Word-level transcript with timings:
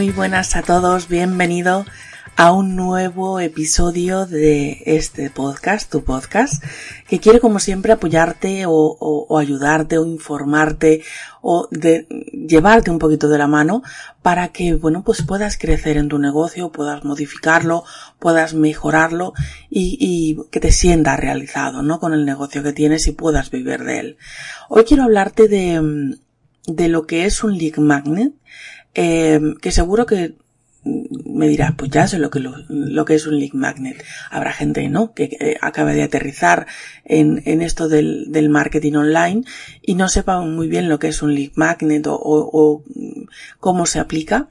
Muy 0.00 0.12
buenas 0.12 0.56
a 0.56 0.62
todos, 0.62 1.08
bienvenido 1.08 1.84
a 2.34 2.52
un 2.52 2.74
nuevo 2.74 3.38
episodio 3.38 4.24
de 4.24 4.82
este 4.86 5.28
podcast, 5.28 5.92
tu 5.92 6.04
podcast, 6.04 6.64
que 7.06 7.20
quiere 7.20 7.38
como 7.38 7.58
siempre 7.58 7.92
apoyarte 7.92 8.64
o, 8.66 9.38
ayudarte 9.38 9.98
o 9.98 10.06
informarte 10.06 11.02
o 11.42 11.68
de 11.70 12.06
llevarte 12.32 12.90
un 12.90 12.98
poquito 12.98 13.28
de 13.28 13.36
la 13.36 13.46
mano 13.46 13.82
para 14.22 14.48
que, 14.48 14.72
bueno, 14.72 15.04
pues 15.04 15.20
puedas 15.20 15.58
crecer 15.58 15.98
en 15.98 16.08
tu 16.08 16.18
negocio, 16.18 16.72
puedas 16.72 17.04
modificarlo, 17.04 17.84
puedas 18.18 18.54
mejorarlo 18.54 19.34
y, 19.68 20.38
que 20.50 20.60
te 20.60 20.72
sientas 20.72 21.20
realizado, 21.20 21.82
¿no? 21.82 22.00
Con 22.00 22.14
el 22.14 22.24
negocio 22.24 22.62
que 22.62 22.72
tienes 22.72 23.06
y 23.06 23.12
puedas 23.12 23.50
vivir 23.50 23.84
de 23.84 23.98
él. 23.98 24.16
Hoy 24.70 24.84
quiero 24.84 25.02
hablarte 25.02 25.46
de, 25.46 26.16
de 26.66 26.88
lo 26.88 27.06
que 27.06 27.26
es 27.26 27.44
un 27.44 27.58
lead 27.58 27.76
magnet 27.76 28.32
eh, 28.94 29.40
que 29.60 29.70
seguro 29.70 30.06
que 30.06 30.34
me 30.82 31.48
dirás, 31.48 31.72
pues 31.76 31.90
ya 31.90 32.06
sé 32.06 32.18
lo 32.18 32.30
que, 32.30 32.40
lo, 32.40 33.04
que 33.04 33.14
es 33.14 33.26
un 33.26 33.38
lead 33.38 33.52
magnet. 33.52 34.02
Habrá 34.30 34.52
gente, 34.52 34.88
¿no? 34.88 35.12
Que 35.12 35.24
eh, 35.24 35.56
acaba 35.60 35.92
de 35.92 36.02
aterrizar 36.02 36.66
en, 37.04 37.42
en 37.44 37.60
esto 37.60 37.88
del, 37.88 38.32
del, 38.32 38.48
marketing 38.48 38.94
online 38.94 39.42
y 39.82 39.94
no 39.94 40.08
sepa 40.08 40.40
muy 40.40 40.68
bien 40.68 40.88
lo 40.88 40.98
que 40.98 41.08
es 41.08 41.22
un 41.22 41.34
lead 41.34 41.52
magnet 41.54 42.06
o, 42.06 42.18
o, 42.22 42.82
cómo 43.58 43.84
se 43.84 44.00
aplica. 44.00 44.48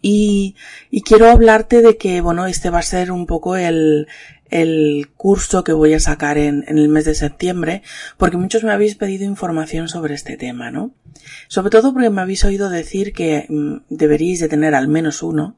Y, 0.00 0.54
y, 0.90 1.02
quiero 1.02 1.28
hablarte 1.28 1.82
de 1.82 1.96
que, 1.96 2.20
bueno, 2.20 2.46
este 2.46 2.70
va 2.70 2.78
a 2.78 2.82
ser 2.82 3.10
un 3.10 3.26
poco 3.26 3.56
el, 3.56 4.06
el 4.50 5.08
curso 5.16 5.64
que 5.64 5.72
voy 5.72 5.94
a 5.94 6.00
sacar 6.00 6.38
en, 6.38 6.64
el 6.66 6.88
mes 6.88 7.04
de 7.04 7.14
septiembre, 7.14 7.82
porque 8.16 8.36
muchos 8.36 8.64
me 8.64 8.72
habéis 8.72 8.94
pedido 8.94 9.24
información 9.24 9.88
sobre 9.88 10.14
este 10.14 10.36
tema, 10.36 10.70
¿no? 10.70 10.94
Sobre 11.48 11.70
todo 11.70 11.92
porque 11.92 12.10
me 12.10 12.20
habéis 12.20 12.44
oído 12.44 12.70
decir 12.70 13.12
que 13.12 13.46
mm, 13.48 13.76
deberíais 13.88 14.40
de 14.40 14.48
tener 14.48 14.74
al 14.74 14.88
menos 14.88 15.22
uno 15.22 15.56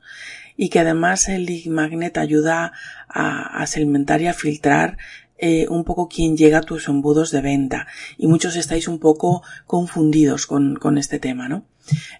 y 0.56 0.70
que 0.70 0.80
además 0.80 1.28
el 1.28 1.46
Lead 1.46 1.66
Magnet 1.66 2.18
ayuda 2.18 2.72
a, 3.08 3.62
a 3.62 3.66
segmentar 3.66 4.20
y 4.22 4.26
a 4.26 4.34
filtrar 4.34 4.98
eh, 5.38 5.66
un 5.68 5.84
poco 5.84 6.08
quién 6.08 6.36
llega 6.36 6.58
a 6.58 6.62
tus 6.62 6.88
embudos 6.88 7.30
de 7.30 7.40
venta 7.40 7.86
y 8.16 8.26
muchos 8.26 8.56
estáis 8.56 8.88
un 8.88 8.98
poco 8.98 9.42
confundidos 9.66 10.46
con, 10.46 10.76
con 10.76 10.98
este 10.98 11.18
tema, 11.18 11.48
¿no? 11.48 11.64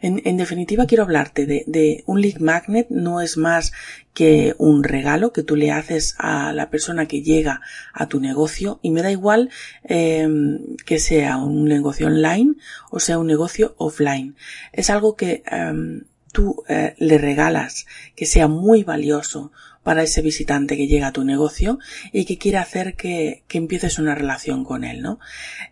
En, 0.01 0.37
definitiva 0.37 0.87
quiero 0.87 1.03
hablarte 1.03 1.47
de, 1.47 2.03
un 2.07 2.21
lead 2.21 2.39
magnet 2.39 2.87
no 2.91 3.21
es 3.21 3.37
más 3.37 3.73
que 4.15 4.55
un 4.59 4.83
regalo 4.83 5.33
que 5.33 5.43
tú 5.43 5.57
le 5.57 5.71
haces 5.71 6.15
a 6.19 6.53
la 6.53 6.71
persona 6.71 7.07
que 7.07 7.23
llega 7.23 7.61
a 7.93 8.09
tu 8.09 8.21
negocio 8.21 8.79
y 8.83 8.91
me 8.91 9.03
da 9.03 9.11
igual 9.11 9.51
eh, 9.85 10.29
que 10.87 10.99
sea 10.99 11.37
un 11.37 11.65
negocio 11.65 12.07
online 12.07 12.55
o 12.91 13.01
sea 13.01 13.19
un 13.19 13.27
negocio 13.27 13.75
offline 13.79 14.37
es 14.73 14.91
algo 14.91 15.17
que 15.17 15.43
eh, 15.51 16.03
tú 16.33 16.63
eh, 16.69 16.95
le 16.99 17.19
regalas 17.19 17.87
que 18.17 18.27
sea 18.27 18.49
muy 18.49 18.85
valioso 18.85 19.53
para 19.83 20.03
ese 20.03 20.23
visitante 20.23 20.77
que 20.77 20.87
llega 20.87 21.09
a 21.09 21.13
tu 21.13 21.25
negocio 21.25 21.79
y 22.13 22.25
que 22.25 22.39
quiere 22.39 22.59
hacer 22.59 22.95
que, 22.95 23.45
que 23.49 23.59
empieces 23.59 23.99
una 23.99 24.15
relación 24.15 24.65
con 24.65 24.85
él, 24.85 25.01
¿no? 25.03 25.19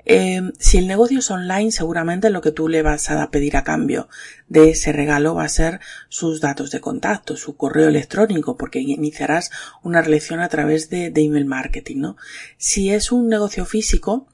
Eh, 0.05 0.43
si 0.59 0.78
el 0.78 0.87
negocio 0.87 1.19
es 1.19 1.31
online, 1.31 1.71
seguramente 1.71 2.31
lo 2.31 2.41
que 2.41 2.53
tú 2.53 2.69
le 2.69 2.83
vas 2.83 3.11
a 3.11 3.31
pedir 3.31 3.56
a 3.56 3.65
cambio 3.65 4.09
de 4.49 4.71
ese 4.71 4.93
regalo 4.93 5.34
va 5.34 5.44
a 5.44 5.49
ser 5.49 5.81
sus 6.09 6.41
datos 6.41 6.71
de 6.71 6.81
contacto, 6.81 7.37
su 7.37 7.56
correo 7.56 7.89
electrónico, 7.89 8.56
porque 8.56 8.81
iniciarás 8.81 9.50
una 9.83 10.03
relación 10.03 10.41
a 10.41 10.49
través 10.49 10.88
de, 10.88 11.11
de 11.11 11.23
email 11.23 11.44
marketing, 11.44 11.99
¿no? 11.99 12.17
Si 12.56 12.91
es 12.91 13.12
un 13.12 13.28
negocio 13.28 13.65
físico, 13.65 14.28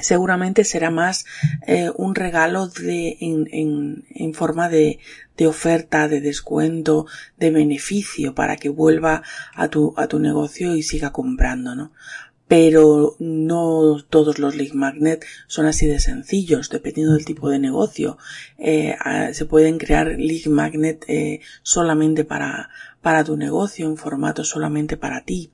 seguramente 0.00 0.64
será 0.64 0.90
más 0.90 1.24
eh, 1.66 1.90
un 1.96 2.14
regalo 2.14 2.68
de 2.68 3.16
en, 3.20 4.04
en, 4.10 4.34
forma 4.34 4.68
de, 4.68 4.98
de, 5.36 5.46
oferta, 5.46 6.08
de 6.08 6.20
descuento, 6.20 7.06
de 7.38 7.50
beneficio 7.50 8.34
para 8.34 8.56
que 8.56 8.68
vuelva 8.68 9.22
a 9.54 9.68
tu, 9.68 9.94
a 9.96 10.06
tu 10.06 10.18
negocio 10.18 10.74
y 10.76 10.82
siga 10.82 11.12
comprando, 11.12 11.74
¿no? 11.74 11.92
Pero 12.48 13.16
no 13.18 13.96
todos 14.08 14.38
los 14.38 14.54
lead 14.54 14.72
magnet 14.72 15.24
son 15.48 15.66
así 15.66 15.86
de 15.86 15.98
sencillos, 15.98 16.70
dependiendo 16.70 17.14
del 17.14 17.24
tipo 17.24 17.48
de 17.48 17.58
negocio. 17.58 18.18
Eh, 18.56 18.94
se 19.32 19.46
pueden 19.46 19.78
crear 19.78 20.14
lead 20.16 20.46
magnet 20.46 21.04
eh, 21.08 21.40
solamente 21.64 22.24
para, 22.24 22.70
para 23.02 23.24
tu 23.24 23.36
negocio, 23.36 23.86
en 23.86 23.96
formato 23.96 24.44
solamente 24.44 24.96
para 24.96 25.24
ti 25.24 25.50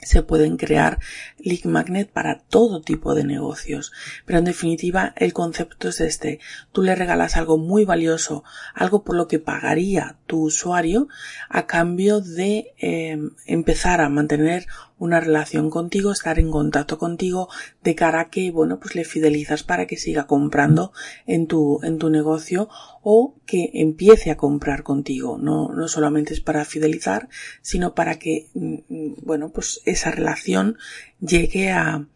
se 0.00 0.22
pueden 0.22 0.56
crear 0.56 0.98
lead 1.38 1.64
magnet 1.64 2.10
para 2.10 2.38
todo 2.38 2.80
tipo 2.80 3.14
de 3.14 3.24
negocios. 3.24 3.92
Pero 4.24 4.38
en 4.38 4.44
definitiva, 4.44 5.12
el 5.16 5.32
concepto 5.32 5.88
es 5.88 6.00
este. 6.00 6.40
Tú 6.72 6.82
le 6.82 6.94
regalas 6.94 7.36
algo 7.36 7.58
muy 7.58 7.84
valioso, 7.84 8.44
algo 8.74 9.02
por 9.02 9.16
lo 9.16 9.28
que 9.28 9.38
pagaría 9.38 10.16
tu 10.26 10.42
usuario 10.44 11.08
a 11.48 11.66
cambio 11.66 12.20
de 12.20 12.74
eh, 12.78 13.18
empezar 13.46 14.00
a 14.00 14.08
mantener 14.08 14.66
una 14.98 15.20
relación 15.20 15.70
contigo, 15.70 16.12
estar 16.12 16.38
en 16.38 16.50
contacto 16.50 16.98
contigo 16.98 17.48
de 17.82 17.94
cara 17.94 18.20
a 18.20 18.30
que, 18.30 18.50
bueno, 18.50 18.78
pues 18.80 18.94
le 18.94 19.04
fidelizas 19.04 19.62
para 19.62 19.86
que 19.86 19.96
siga 19.96 20.26
comprando 20.26 20.92
en 21.26 21.46
tu, 21.46 21.80
en 21.82 21.98
tu 21.98 22.10
negocio 22.10 22.68
o 23.02 23.36
que 23.46 23.70
empiece 23.74 24.30
a 24.30 24.36
comprar 24.36 24.82
contigo. 24.82 25.38
No, 25.38 25.68
no 25.72 25.88
solamente 25.88 26.34
es 26.34 26.40
para 26.40 26.64
fidelizar, 26.64 27.28
sino 27.62 27.94
para 27.94 28.18
que, 28.18 28.48
mm, 28.54 29.24
bueno, 29.24 29.50
pues 29.50 29.80
esa 29.84 30.10
relación 30.10 30.78
llegue 31.20 31.70
a, 31.70 32.06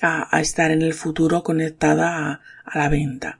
a, 0.00 0.40
estar 0.40 0.70
en 0.70 0.82
el 0.82 0.94
futuro 0.94 1.42
conectada 1.42 2.40
a 2.64 2.78
la 2.78 2.88
venta. 2.88 3.39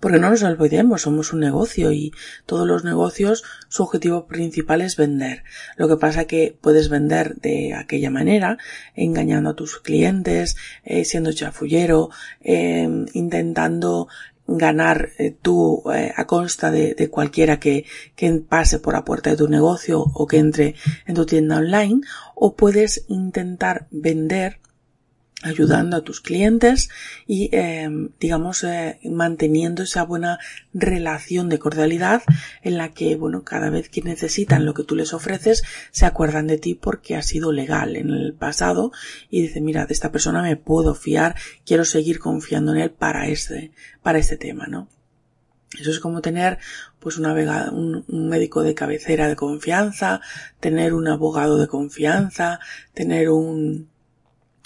Porque 0.00 0.18
no 0.18 0.30
nos 0.30 0.42
olvidemos, 0.42 1.02
somos 1.02 1.32
un 1.32 1.40
negocio 1.40 1.92
y 1.92 2.12
todos 2.46 2.66
los 2.66 2.84
negocios 2.84 3.44
su 3.68 3.82
objetivo 3.82 4.26
principal 4.26 4.80
es 4.82 4.96
vender. 4.96 5.44
Lo 5.76 5.88
que 5.88 5.96
pasa 5.96 6.26
que 6.26 6.56
puedes 6.60 6.88
vender 6.88 7.36
de 7.36 7.74
aquella 7.74 8.10
manera, 8.10 8.58
engañando 8.94 9.50
a 9.50 9.56
tus 9.56 9.78
clientes, 9.78 10.56
eh, 10.84 11.04
siendo 11.04 11.32
chafullero, 11.32 12.10
eh, 12.42 12.88
intentando 13.12 14.08
ganar 14.46 15.10
eh, 15.18 15.34
tú 15.40 15.82
eh, 15.92 16.12
a 16.16 16.26
consta 16.26 16.70
de, 16.70 16.94
de 16.94 17.08
cualquiera 17.08 17.58
que, 17.58 17.84
que, 18.14 18.30
pase 18.32 18.78
por 18.78 18.94
la 18.94 19.04
puerta 19.04 19.30
de 19.30 19.36
tu 19.36 19.48
negocio 19.48 20.00
o 20.00 20.26
que 20.26 20.38
entre 20.38 20.74
en 21.06 21.14
tu 21.14 21.26
tienda 21.26 21.58
online 21.58 22.00
o 22.34 22.54
puedes 22.54 23.04
intentar 23.08 23.88
vender 23.90 24.60
ayudando 25.42 25.98
a 25.98 26.00
tus 26.00 26.20
clientes 26.22 26.88
y 27.26 27.50
eh, 27.52 27.90
digamos 28.18 28.64
eh, 28.64 28.98
manteniendo 29.04 29.82
esa 29.82 30.02
buena 30.02 30.38
relación 30.72 31.50
de 31.50 31.58
cordialidad 31.58 32.22
en 32.62 32.78
la 32.78 32.92
que 32.92 33.16
bueno 33.16 33.44
cada 33.44 33.68
vez 33.68 33.90
que 33.90 34.00
necesitan 34.00 34.64
lo 34.64 34.72
que 34.72 34.82
tú 34.82 34.96
les 34.96 35.12
ofreces 35.12 35.62
se 35.90 36.06
acuerdan 36.06 36.46
de 36.46 36.56
ti 36.56 36.74
porque 36.74 37.16
ha 37.16 37.22
sido 37.22 37.52
legal 37.52 37.96
en 37.96 38.10
el 38.10 38.32
pasado 38.32 38.92
y 39.28 39.42
dicen 39.42 39.64
mira 39.64 39.84
de 39.84 39.92
esta 39.92 40.10
persona 40.10 40.40
me 40.40 40.56
puedo 40.56 40.94
fiar 40.94 41.36
quiero 41.66 41.84
seguir 41.84 42.18
confiando 42.18 42.72
en 42.72 42.78
él 42.78 42.90
para 42.90 43.28
este 43.28 43.72
para 44.02 44.18
este 44.18 44.38
tema 44.38 44.66
no 44.66 44.88
Eso 45.78 45.90
es 45.90 46.00
como 46.00 46.22
tener 46.22 46.58
pues 46.98 47.18
un, 47.18 48.04
un, 48.08 48.28
médico 48.28 48.62
de 48.62 48.74
cabecera 48.74 49.28
de 49.28 49.36
confianza, 49.36 50.20
tener 50.60 50.94
un 50.94 51.06
abogado 51.06 51.58
de 51.58 51.68
confianza, 51.68 52.58
tener 52.94 53.28
un, 53.30 53.88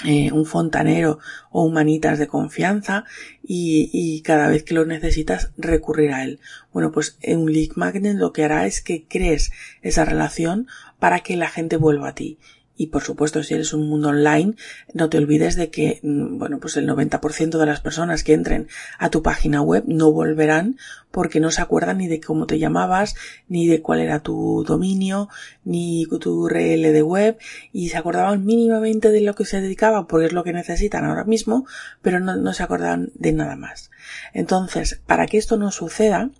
eh, 0.04 0.32
un 0.32 0.46
fontanero 0.46 1.18
o 1.50 1.64
un 1.64 1.74
manitas 1.74 2.18
de 2.18 2.26
confianza 2.26 3.04
y, 3.42 3.90
y, 3.92 4.22
cada 4.22 4.48
vez 4.48 4.62
que 4.62 4.74
lo 4.74 4.86
necesitas 4.86 5.52
recurrir 5.58 6.12
a 6.12 6.24
él. 6.24 6.40
Bueno, 6.72 6.90
pues 6.90 7.18
un 7.26 7.52
lead 7.52 7.72
magnet 7.76 8.16
lo 8.16 8.32
que 8.32 8.44
hará 8.44 8.66
es 8.66 8.80
que 8.80 9.04
crees 9.06 9.50
esa 9.82 10.04
relación 10.04 10.68
para 10.98 11.20
que 11.20 11.36
la 11.36 11.48
gente 11.48 11.76
vuelva 11.76 12.08
a 12.08 12.14
ti 12.14 12.38
y 12.80 12.86
por 12.86 13.02
supuesto, 13.02 13.42
si 13.42 13.52
eres 13.52 13.74
un 13.74 13.86
mundo 13.90 14.08
online, 14.08 14.54
no 14.94 15.10
te 15.10 15.18
olvides 15.18 15.54
de 15.54 15.68
que, 15.68 16.00
mm, 16.02 16.38
bueno, 16.38 16.60
pues 16.60 16.78
el 16.78 16.86
90% 16.86 17.58
de 17.58 17.66
las 17.66 17.82
personas 17.82 18.24
que 18.24 18.32
entren 18.32 18.68
a 18.98 19.10
tu 19.10 19.22
página 19.22 19.60
web 19.60 19.84
no 19.86 20.10
volverán 20.10 20.78
porque 21.10 21.40
no 21.40 21.50
se 21.50 21.60
acuerdan 21.60 21.98
ni 21.98 22.08
de 22.08 22.22
cómo 22.22 22.46
te 22.46 22.58
llamabas, 22.58 23.16
ni 23.48 23.66
de 23.66 23.82
cuál 23.82 24.00
era 24.00 24.20
tu 24.20 24.64
dominio, 24.66 25.28
ni 25.62 26.06
tu 26.06 26.46
URL 26.46 26.90
de 26.90 27.02
web, 27.02 27.36
y 27.70 27.90
se 27.90 27.98
acordaban 27.98 28.46
mínimamente 28.46 29.10
de 29.10 29.20
lo 29.20 29.34
que 29.34 29.44
se 29.44 29.60
dedicaba 29.60 30.06
porque 30.06 30.28
es 30.28 30.32
lo 30.32 30.42
que 30.42 30.54
necesitan 30.54 31.04
ahora 31.04 31.24
mismo, 31.24 31.66
pero 32.00 32.18
no, 32.18 32.36
no 32.36 32.54
se 32.54 32.62
acordaban 32.62 33.10
de 33.14 33.34
nada 33.34 33.56
más. 33.56 33.90
Entonces, 34.32 35.02
para 35.06 35.26
que 35.26 35.36
esto 35.36 35.58
no 35.58 35.70
suceda, 35.70 36.30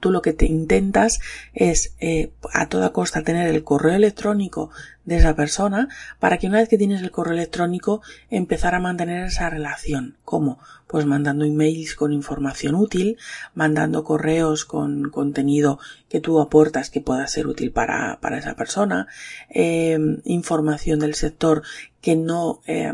tú 0.00 0.10
lo 0.10 0.22
que 0.22 0.32
te 0.32 0.46
intentas 0.46 1.20
es 1.54 1.94
eh, 2.00 2.30
a 2.52 2.68
toda 2.68 2.92
costa 2.92 3.22
tener 3.22 3.48
el 3.48 3.64
correo 3.64 3.94
electrónico 3.94 4.70
de 5.04 5.16
esa 5.16 5.34
persona 5.34 5.88
para 6.18 6.38
que 6.38 6.46
una 6.46 6.58
vez 6.58 6.68
que 6.68 6.78
tienes 6.78 7.02
el 7.02 7.10
correo 7.10 7.32
electrónico 7.32 8.02
empezar 8.30 8.74
a 8.74 8.80
mantener 8.80 9.24
esa 9.24 9.48
relación. 9.48 10.16
¿Cómo? 10.24 10.58
Pues 10.86 11.06
mandando 11.06 11.44
emails 11.44 11.94
con 11.94 12.12
información 12.12 12.74
útil, 12.74 13.16
mandando 13.54 14.04
correos 14.04 14.64
con 14.64 15.10
contenido 15.10 15.78
que 16.08 16.20
tú 16.20 16.40
aportas 16.40 16.90
que 16.90 17.00
pueda 17.00 17.26
ser 17.26 17.46
útil 17.46 17.72
para, 17.72 18.18
para 18.20 18.38
esa 18.38 18.54
persona, 18.54 19.06
eh, 19.48 19.98
información 20.24 20.98
del 21.00 21.14
sector 21.14 21.62
que 22.00 22.14
no 22.14 22.60
eh, 22.66 22.92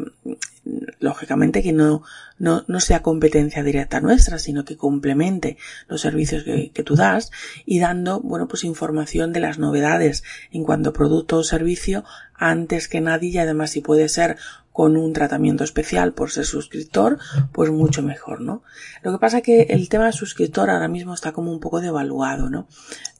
lógicamente 0.99 1.63
que 1.63 1.73
no, 1.73 2.03
no, 2.39 2.65
no, 2.67 2.81
sea 2.81 3.03
competencia 3.03 3.63
directa 3.63 4.01
nuestra, 4.01 4.39
sino 4.39 4.65
que 4.65 4.77
complemente 4.77 5.57
los 5.89 6.01
servicios 6.01 6.45
que, 6.45 6.71
que, 6.73 6.83
tú 6.83 6.97
das 6.97 7.31
y 7.67 7.81
dando, 7.81 8.21
bueno, 8.21 8.49
pues 8.49 8.65
información 8.65 9.33
de 9.33 9.41
las 9.41 9.59
novedades 9.59 10.25
en 10.51 10.65
cuanto 10.65 10.93
producto 10.93 11.39
o 11.39 11.45
servicio 11.45 12.05
antes 12.35 12.89
que 12.89 13.01
nadie 13.01 13.31
y 13.31 13.39
además 13.39 13.71
si 13.71 13.81
puede 13.81 14.09
ser 14.09 14.37
con 14.75 14.97
un 14.97 15.13
tratamiento 15.13 15.63
especial 15.63 16.15
por 16.15 16.33
ser 16.33 16.47
suscriptor, 16.47 17.21
pues 17.53 17.71
mucho 17.71 18.03
mejor, 18.03 18.41
¿no? 18.41 18.65
Lo 19.05 19.13
que 19.13 19.19
pasa 19.19 19.41
que 19.41 19.63
el 19.71 19.89
tema 19.89 20.11
suscriptor 20.11 20.69
ahora 20.69 20.89
mismo 20.89 21.15
está 21.15 21.31
como 21.31 21.53
un 21.53 21.61
poco 21.61 21.81
devaluado, 21.81 22.51
¿no? 22.51 22.67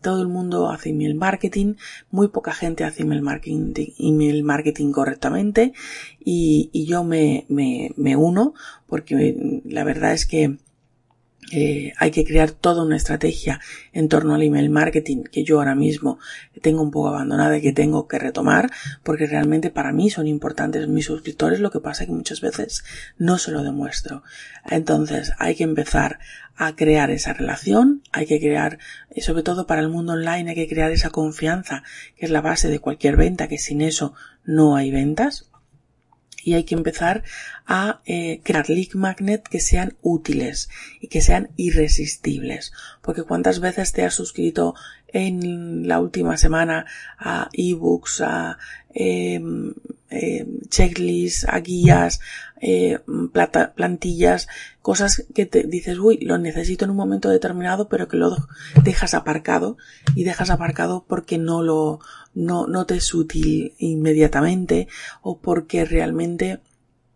Todo 0.03 0.21
el 0.21 0.27
mundo 0.27 0.69
hace 0.69 0.89
email 0.89 1.15
marketing, 1.15 1.77
muy 2.11 2.27
poca 2.27 2.53
gente 2.53 2.83
hace 2.83 3.05
email 3.05 3.23
marketing, 3.23 3.73
email 4.01 4.43
marketing 4.43 4.91
correctamente 4.91 5.75
y, 6.19 6.71
y 6.73 6.87
yo 6.87 7.05
me, 7.05 7.47
me, 7.49 7.93
me 7.97 8.17
uno 8.17 8.55
porque 8.89 9.63
la 9.65 9.85
verdad 9.85 10.13
es 10.13 10.27
que 10.27 10.59
eh, 11.53 11.93
hay 11.99 12.11
que 12.11 12.25
crear 12.25 12.51
toda 12.51 12.83
una 12.83 12.97
estrategia 12.97 13.61
en 13.93 14.09
torno 14.09 14.35
al 14.35 14.43
email 14.43 14.71
marketing 14.71 15.25
que 15.25 15.45
yo 15.45 15.59
ahora 15.59 15.75
mismo 15.75 16.19
tengo 16.63 16.83
un 16.83 16.91
poco 16.91 17.09
abandonada 17.09 17.59
y 17.59 17.63
que 17.63 17.73
tengo 17.73 18.09
que 18.09 18.19
retomar 18.19 18.71
porque 19.03 19.27
realmente 19.27 19.71
para 19.71 19.93
mí 19.93 20.11
son 20.11 20.27
importantes 20.27 20.89
mis 20.89 21.07
suscriptores 21.07 21.61
lo 21.61 21.71
que 21.71 21.81
pasa 21.81 22.05
es 22.05 22.09
que 22.09 22.15
muchas 22.15 22.41
veces 22.41 22.85
no 23.19 23.39
se 23.39 23.51
lo 23.51 23.63
demuestro. 23.63 24.23
Entonces 24.69 25.33
hay 25.39 25.55
que 25.55 25.65
empezar 25.65 26.19
a 26.57 26.77
crear 26.77 27.11
esa 27.11 27.33
relación 27.33 28.03
hay 28.13 28.27
que 28.27 28.39
crear 28.39 28.79
sobre 29.19 29.43
todo 29.43 29.67
para 29.67 29.81
el 29.81 29.89
mundo 29.89 30.13
online 30.13 30.51
hay 30.51 30.57
que 30.57 30.69
crear 30.69 30.93
esa 30.93 31.11
confianza 31.11 31.83
que 32.17 32.27
es 32.27 32.31
la 32.31 32.41
base 32.41 32.69
de 32.69 32.79
cualquier 32.79 33.17
venta 33.17 33.49
que 33.49 33.59
sin 33.59 33.81
eso 33.81 34.15
no 34.45 34.77
hay 34.77 34.93
ventas 34.93 35.51
y 36.45 36.55
hay 36.55 36.65
que 36.65 36.75
empezar 36.75 37.23
a 37.67 38.01
eh, 38.05 38.41
crear 38.45 38.69
lead 38.69 38.95
magnet 38.95 39.43
que 39.49 39.61
sean 39.61 39.97
útiles 40.03 40.69
y 41.01 41.09
que 41.09 41.21
sean 41.21 41.51
irresistibles. 41.57 42.73
Porque 43.01 43.23
cuántas 43.23 43.61
veces 43.61 43.93
te 43.93 44.05
has 44.05 44.15
suscrito 44.15 44.75
en 45.09 45.87
la 45.87 46.01
última 46.01 46.37
semana 46.37 46.87
a 47.19 47.49
ebooks, 47.53 48.21
a 48.21 48.59
eh, 48.93 49.41
eh, 50.11 50.47
checklists, 50.69 51.47
a 51.49 51.61
guías, 51.61 52.21
eh, 52.61 52.99
plantillas, 53.75 54.49
cosas 54.81 55.25
que 55.35 55.47
te 55.47 55.65
dices, 55.65 55.99
uy, 55.99 56.19
lo 56.19 56.39
necesito 56.39 56.85
en 56.85 56.93
un 56.93 56.97
momento 56.97 57.29
determinado, 57.29 57.89
pero 57.89 58.09
que 58.09 58.17
lo 58.17 58.37
dejas 58.83 59.15
aparcado 59.15 59.77
y 60.15 60.25
dejas 60.25 60.51
aparcado 60.51 61.05
porque 61.07 61.39
no 61.39 61.63
lo, 61.63 62.01
no, 62.35 62.67
no 62.67 62.87
te 62.87 62.97
es 62.97 63.15
útil 63.15 63.75
inmediatamente 63.79 64.89
o 65.23 65.39
porque 65.39 65.85
realmente 65.85 66.61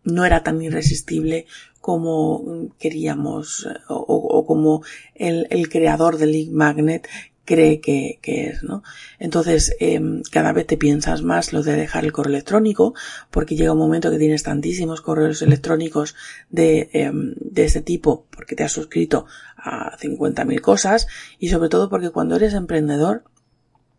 no 0.05 0.25
era 0.25 0.43
tan 0.43 0.63
irresistible 0.63 1.47
como 1.81 2.69
queríamos 2.79 3.67
o, 3.89 3.95
o 3.97 4.47
como 4.47 4.83
el, 5.15 5.69
creador 5.69 6.19
del 6.19 6.33
League 6.33 6.51
Magnet 6.53 7.09
cree 7.49 7.81
que, 7.81 8.19
es, 8.23 8.63
¿no? 8.63 8.83
Entonces, 9.19 9.75
eh, 9.81 9.99
cada 10.31 10.53
vez 10.53 10.67
te 10.67 10.77
piensas 10.77 11.23
más 11.23 11.55
lo 11.55 11.63
de 11.63 11.77
dejar 11.77 12.05
el 12.05 12.13
correo 12.13 12.35
electrónico, 12.35 12.93
porque 13.31 13.57
llega 13.57 13.73
un 13.73 13.79
momento 13.79 14.11
que 14.11 14.19
tienes 14.19 14.43
tantísimos 14.43 15.01
correos 15.01 15.41
electrónicos 15.41 16.15
de, 16.51 16.91
eh, 16.93 17.11
de 17.15 17.65
este 17.65 17.81
tipo, 17.81 18.27
porque 18.31 18.55
te 18.55 18.65
has 18.65 18.73
suscrito 18.73 19.25
a 19.57 19.97
50.000 19.97 20.61
cosas, 20.61 21.07
y 21.39 21.49
sobre 21.49 21.71
todo 21.71 21.89
porque 21.89 22.11
cuando 22.11 22.37
eres 22.37 22.53
emprendedor, 22.53 23.25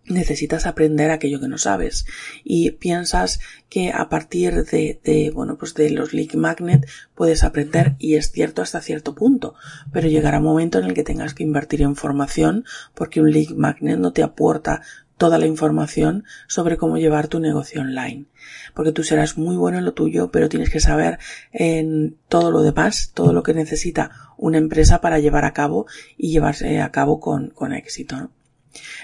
necesitas 0.09 0.65
aprender 0.65 1.11
aquello 1.11 1.39
que 1.39 1.47
no 1.47 1.57
sabes 1.57 2.05
y 2.43 2.71
piensas 2.71 3.39
que 3.69 3.91
a 3.91 4.09
partir 4.09 4.65
de, 4.65 4.99
de, 5.03 5.31
bueno 5.31 5.57
pues 5.57 5.73
de 5.75 5.91
los 5.91 6.13
lead 6.13 6.33
magnet 6.33 6.87
puedes 7.15 7.43
aprender 7.43 7.95
y 7.99 8.15
es 8.15 8.31
cierto 8.31 8.61
hasta 8.61 8.81
cierto 8.81 9.15
punto 9.15 9.55
pero 9.93 10.07
llegará 10.07 10.39
un 10.39 10.45
momento 10.45 10.79
en 10.79 10.85
el 10.85 10.93
que 10.93 11.03
tengas 11.03 11.33
que 11.33 11.43
invertir 11.43 11.81
en 11.83 11.95
formación 11.95 12.65
porque 12.95 13.21
un 13.21 13.31
lead 13.31 13.51
magnet 13.51 13.99
no 13.99 14.11
te 14.11 14.23
aporta 14.23 14.81
toda 15.19 15.37
la 15.37 15.45
información 15.45 16.23
sobre 16.47 16.77
cómo 16.77 16.97
llevar 16.97 17.27
tu 17.27 17.39
negocio 17.39 17.81
online. 17.81 18.25
Porque 18.73 18.93
tú 18.93 19.03
serás 19.03 19.37
muy 19.37 19.57
bueno 19.57 19.77
en 19.77 19.85
lo 19.85 19.93
tuyo, 19.93 20.31
pero 20.31 20.47
tienes 20.47 20.69
que 20.69 20.79
saber 20.79 21.19
en 21.51 22.15
todo 22.29 22.51
lo 22.51 22.61
demás, 22.61 23.11
todo 23.13 23.33
lo 23.33 23.43
que 23.43 23.53
necesita 23.53 24.11
una 24.37 24.57
empresa 24.57 25.01
para 25.01 25.19
llevar 25.19 25.43
a 25.43 25.53
cabo 25.53 25.87
y 26.17 26.31
llevarse 26.31 26.79
a 26.79 26.91
cabo 26.91 27.19
con, 27.19 27.49
con 27.49 27.73
éxito. 27.73 28.15
¿no? 28.15 28.38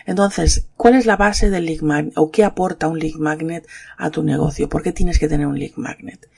Entonces, 0.05 0.67
¿cuál 0.77 0.95
es 0.95 1.05
la 1.05 1.17
base 1.17 1.49
del 1.49 1.65
lead 1.65 1.81
magnet 1.81 2.13
o 2.17 2.31
qué 2.31 2.43
aporta 2.43 2.87
un 2.87 2.99
lead 2.99 3.15
magnet 3.15 3.67
a 3.97 4.11
tu 4.11 4.23
negocio? 4.23 4.69
¿Por 4.69 4.83
qué 4.83 4.91
tienes 4.91 5.19
que 5.19 5.27
tener 5.27 5.47
un 5.47 5.59
lead 5.59 5.75
magnet? 5.75 6.29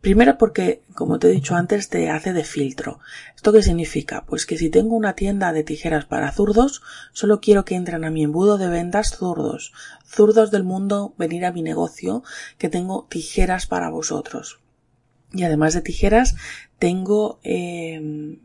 Primero 0.00 0.36
porque, 0.36 0.82
como 0.94 1.20
te 1.20 1.28
he 1.28 1.32
dicho 1.32 1.54
antes, 1.54 1.88
te 1.88 2.10
hace 2.10 2.32
de 2.32 2.42
filtro. 2.42 2.98
¿Esto 3.36 3.52
qué 3.52 3.62
significa? 3.62 4.24
Pues 4.26 4.46
que 4.46 4.58
si 4.58 4.68
tengo 4.68 4.96
una 4.96 5.14
tienda 5.14 5.52
de 5.52 5.62
tijeras 5.62 6.06
para 6.06 6.32
zurdos, 6.32 6.82
solo 7.12 7.40
quiero 7.40 7.64
que 7.64 7.76
entren 7.76 8.04
a 8.04 8.10
mi 8.10 8.24
embudo 8.24 8.58
de 8.58 8.68
ventas 8.68 9.16
zurdos. 9.16 9.72
Zurdos 10.04 10.50
del 10.50 10.64
mundo, 10.64 11.14
venir 11.18 11.44
a 11.44 11.52
mi 11.52 11.62
negocio, 11.62 12.24
que 12.58 12.68
tengo 12.68 13.06
tijeras 13.08 13.66
para 13.66 13.90
vosotros. 13.90 14.58
Y 15.32 15.44
además 15.44 15.72
de 15.74 15.82
tijeras, 15.82 16.34
tengo 16.80 17.38
eh, 17.44 18.38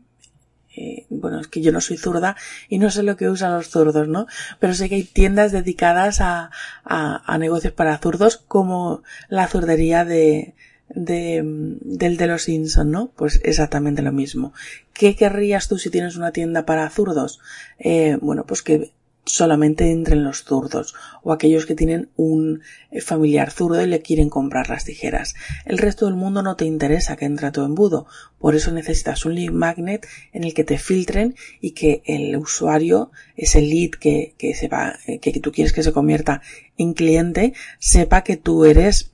eh, 0.78 1.06
bueno, 1.10 1.40
es 1.40 1.48
que 1.48 1.60
yo 1.60 1.72
no 1.72 1.80
soy 1.80 1.96
zurda 1.96 2.36
y 2.68 2.78
no 2.78 2.90
sé 2.90 3.02
lo 3.02 3.16
que 3.16 3.28
usan 3.28 3.54
los 3.54 3.68
zurdos, 3.68 4.06
¿no? 4.08 4.26
Pero 4.60 4.74
sé 4.74 4.88
que 4.88 4.94
hay 4.96 5.04
tiendas 5.04 5.52
dedicadas 5.52 6.20
a, 6.20 6.50
a, 6.84 7.22
a 7.32 7.38
negocios 7.38 7.72
para 7.72 7.98
zurdos 7.98 8.36
como 8.36 9.02
la 9.28 9.48
zurdería 9.48 10.04
de, 10.04 10.54
de, 10.88 11.42
del 11.44 12.16
de 12.16 12.26
los 12.26 12.42
Simpson, 12.42 12.90
¿no? 12.90 13.10
Pues 13.16 13.40
exactamente 13.44 14.02
lo 14.02 14.12
mismo. 14.12 14.52
¿Qué 14.92 15.16
querrías 15.16 15.68
tú 15.68 15.78
si 15.78 15.90
tienes 15.90 16.16
una 16.16 16.32
tienda 16.32 16.64
para 16.64 16.88
zurdos? 16.90 17.40
Eh, 17.78 18.18
bueno, 18.20 18.44
pues 18.46 18.62
que 18.62 18.92
solamente 19.28 19.90
entren 19.90 20.24
los 20.24 20.44
zurdos 20.44 20.94
o 21.22 21.32
aquellos 21.32 21.66
que 21.66 21.74
tienen 21.74 22.08
un 22.16 22.62
eh, 22.90 23.00
familiar 23.00 23.50
zurdo 23.50 23.82
y 23.82 23.86
le 23.86 24.00
quieren 24.00 24.30
comprar 24.30 24.68
las 24.68 24.84
tijeras. 24.84 25.34
El 25.64 25.78
resto 25.78 26.06
del 26.06 26.14
mundo 26.14 26.42
no 26.42 26.56
te 26.56 26.64
interesa 26.64 27.16
que 27.16 27.26
entre 27.26 27.46
a 27.46 27.52
tu 27.52 27.62
embudo, 27.62 28.06
por 28.38 28.54
eso 28.54 28.72
necesitas 28.72 29.24
un 29.24 29.34
lead 29.34 29.52
magnet 29.52 30.06
en 30.32 30.44
el 30.44 30.54
que 30.54 30.64
te 30.64 30.78
filtren 30.78 31.36
y 31.60 31.72
que 31.72 32.02
el 32.06 32.36
usuario, 32.36 33.10
ese 33.36 33.60
lead 33.60 33.90
que, 33.90 34.34
que, 34.38 34.54
se 34.54 34.68
va, 34.68 34.96
eh, 35.06 35.18
que 35.18 35.38
tú 35.40 35.52
quieres 35.52 35.72
que 35.72 35.82
se 35.82 35.92
convierta 35.92 36.40
en 36.76 36.94
cliente, 36.94 37.52
sepa 37.78 38.24
que 38.24 38.36
tú 38.36 38.64
eres 38.64 39.12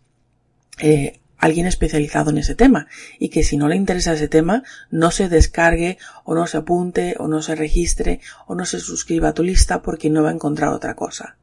eh, 0.79 1.21
alguien 1.39 1.67
especializado 1.67 2.31
en 2.31 2.39
ese 2.39 2.55
tema. 2.55 2.87
Y 3.19 3.29
que 3.29 3.43
si 3.43 3.57
no 3.57 3.69
le 3.69 3.77
interesa 3.77 4.13
ese 4.13 4.29
tema 4.29 4.63
no 4.91 5.11
se 5.11 5.29
descargue 5.29 5.99
o 6.25 6.35
no 6.35 6.47
se 6.47 6.59
apunte 6.59 7.17
o 7.19 7.29
no 7.29 7.43
se 7.43 7.55
registre 7.55 8.21
o 8.47 8.55
no 8.55 8.65
se 8.65 8.81
suscriba 8.81 9.29
a 9.29 9.35
tu 9.35 9.43
lista 9.43 9.83
porque 9.83 10.11
no 10.11 10.23
va 10.23 10.31
a 10.31 10.35
encontrar 10.35 10.73
otra 10.73 10.95
cosa. 10.95 11.37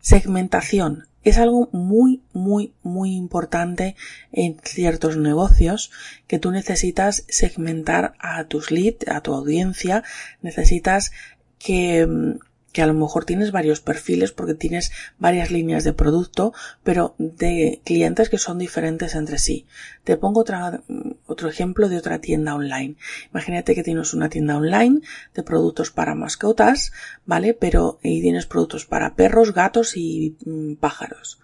Segmentación. 0.00 1.08
Es 1.22 1.38
algo 1.38 1.70
muy, 1.72 2.22
muy, 2.34 2.74
muy 2.82 3.14
importante 3.14 3.96
en 4.30 4.58
ciertos 4.62 5.16
negocios 5.16 5.90
que 6.26 6.38
tú 6.38 6.50
necesitas 6.50 7.24
segmentar 7.28 8.12
a 8.18 8.44
tus 8.44 8.70
leads, 8.70 9.08
a 9.08 9.22
tu 9.22 9.32
audiencia, 9.32 10.04
necesitas 10.42 11.12
que 11.58 12.06
mm, 12.06 12.38
que 12.74 12.82
a 12.82 12.88
lo 12.88 12.92
mejor 12.92 13.24
tienes 13.24 13.52
varios 13.52 13.80
perfiles 13.80 14.32
porque 14.32 14.54
tienes 14.54 14.90
varias 15.16 15.52
líneas 15.52 15.84
de 15.84 15.92
producto, 15.92 16.52
pero 16.82 17.14
de 17.18 17.80
clientes 17.84 18.28
que 18.28 18.36
son 18.36 18.58
diferentes 18.58 19.14
entre 19.14 19.38
sí. 19.38 19.64
Te 20.02 20.16
pongo 20.16 20.40
otra, 20.40 20.82
otro 21.26 21.48
ejemplo 21.48 21.88
de 21.88 21.98
otra 21.98 22.18
tienda 22.18 22.56
online. 22.56 22.96
Imagínate 23.30 23.76
que 23.76 23.84
tienes 23.84 24.12
una 24.12 24.28
tienda 24.28 24.56
online 24.56 25.02
de 25.34 25.44
productos 25.44 25.92
para 25.92 26.16
mascotas, 26.16 26.90
¿vale? 27.24 27.54
Pero 27.54 28.00
y 28.02 28.20
tienes 28.20 28.46
productos 28.46 28.86
para 28.86 29.14
perros, 29.14 29.54
gatos 29.54 29.96
y 29.96 30.36
mm, 30.44 30.74
pájaros. 30.74 31.38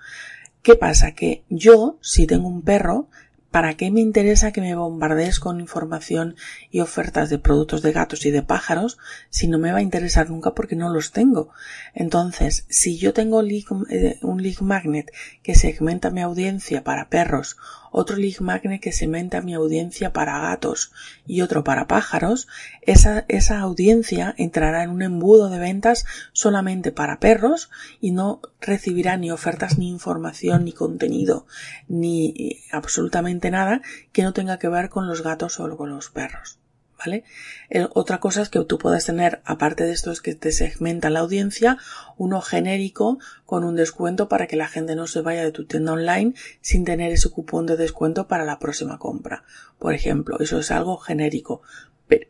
¿Qué 0.63 0.75
pasa? 0.75 1.13
Que 1.13 1.45
yo, 1.49 1.97
si 2.01 2.27
tengo 2.27 2.49
un 2.49 2.63
perro, 2.63 3.09
¿Para 3.51 3.75
qué 3.75 3.91
me 3.91 4.01
interesa 4.01 4.53
que 4.53 4.61
me 4.61 4.75
bombardees 4.75 5.41
con 5.41 5.61
información 5.61 6.37
y 6.71 6.81
ofertas 6.81 7.31
de 7.31 7.39
productos 7.39 7.83
de 7.83 7.93
gatos 7.93 8.25
y 8.25 8.31
de 8.31 8.43
pájaros 8.43 8.99
si 9.29 9.49
no 9.49 9.59
me 9.59 9.73
va 9.73 9.79
a 9.79 9.83
interesar 9.83 10.31
nunca 10.31 10.55
porque 10.55 10.77
no 10.77 10.89
los 10.89 11.11
tengo? 11.11 11.51
Entonces, 11.93 12.65
si 12.69 12.97
yo 12.97 13.13
tengo 13.13 13.43
eh, 13.43 14.19
un 14.23 14.43
lead 14.43 14.61
magnet 14.61 15.11
que 15.43 15.57
segmenta 15.57 16.11
mi 16.11 16.23
audiencia 16.23 16.85
para 16.85 17.09
perros 17.09 17.57
otro 17.91 18.17
lead 18.17 18.39
magnet 18.41 18.81
que 18.81 18.93
segmenta 18.93 19.41
mi 19.41 19.55
audiencia 19.55 20.13
para 20.13 20.39
gatos 20.39 20.93
y 21.27 21.41
otro 21.41 21.65
para 21.65 21.87
pájaros, 21.87 22.47
esa, 22.83 23.25
esa 23.29 23.61
audiencia 23.61 24.35
entrará 24.39 24.85
en 24.85 24.91
un 24.91 25.03
embudo 25.03 25.49
de 25.51 25.59
ventas 25.59 26.07
solamente 26.33 26.93
para 26.93 27.19
perros 27.19 27.71
y 28.01 28.13
no 28.13 28.41
recibirá 28.61 29.17
ni 29.17 29.31
ofertas 29.31 29.79
ni 29.79 29.89
información 29.89 30.65
ni 30.65 30.73
contenido 30.73 31.47
ni 31.89 32.61
absolutamente 32.71 33.40
nada 33.49 33.81
que 34.13 34.23
no 34.23 34.35
tenga 34.35 34.59
que 34.59 34.69
ver 34.69 34.91
con 34.91 35.09
los 35.09 35.23
gatos 35.23 35.59
o 35.61 35.77
con 35.79 35.89
los 35.89 36.11
perros. 36.11 36.61
¿vale? 37.01 37.25
Eh, 37.71 37.87
otra 37.95 38.21
cosa 38.21 38.43
es 38.43 38.49
que 38.49 38.63
tú 38.65 38.79
puedas 38.79 39.07
tener, 39.07 39.41
aparte 39.45 39.85
de 39.85 39.93
esto, 39.93 40.13
es 40.13 40.21
que 40.21 40.35
te 40.35 40.53
segmenta 40.53 41.11
la 41.11 41.21
audiencia, 41.21 41.79
uno 42.17 42.41
genérico 42.41 43.19
con 43.47 43.65
un 43.65 43.75
descuento 43.75 44.29
para 44.29 44.47
que 44.47 44.57
la 44.57 44.69
gente 44.69 44.95
no 44.95 45.07
se 45.07 45.23
vaya 45.23 45.43
de 45.43 45.53
tu 45.53 45.65
tienda 45.65 45.93
online 45.93 46.35
sin 46.61 46.85
tener 46.85 47.13
ese 47.13 47.31
cupón 47.31 47.67
de 47.67 47.77
descuento 47.77 48.29
para 48.29 48.45
la 48.45 48.59
próxima 48.59 48.99
compra. 48.99 49.45
Por 49.79 49.95
ejemplo, 49.95 50.39
eso 50.41 50.59
es 50.59 50.71
algo 50.71 50.99
genérico. 50.99 51.63
Pero 52.07 52.29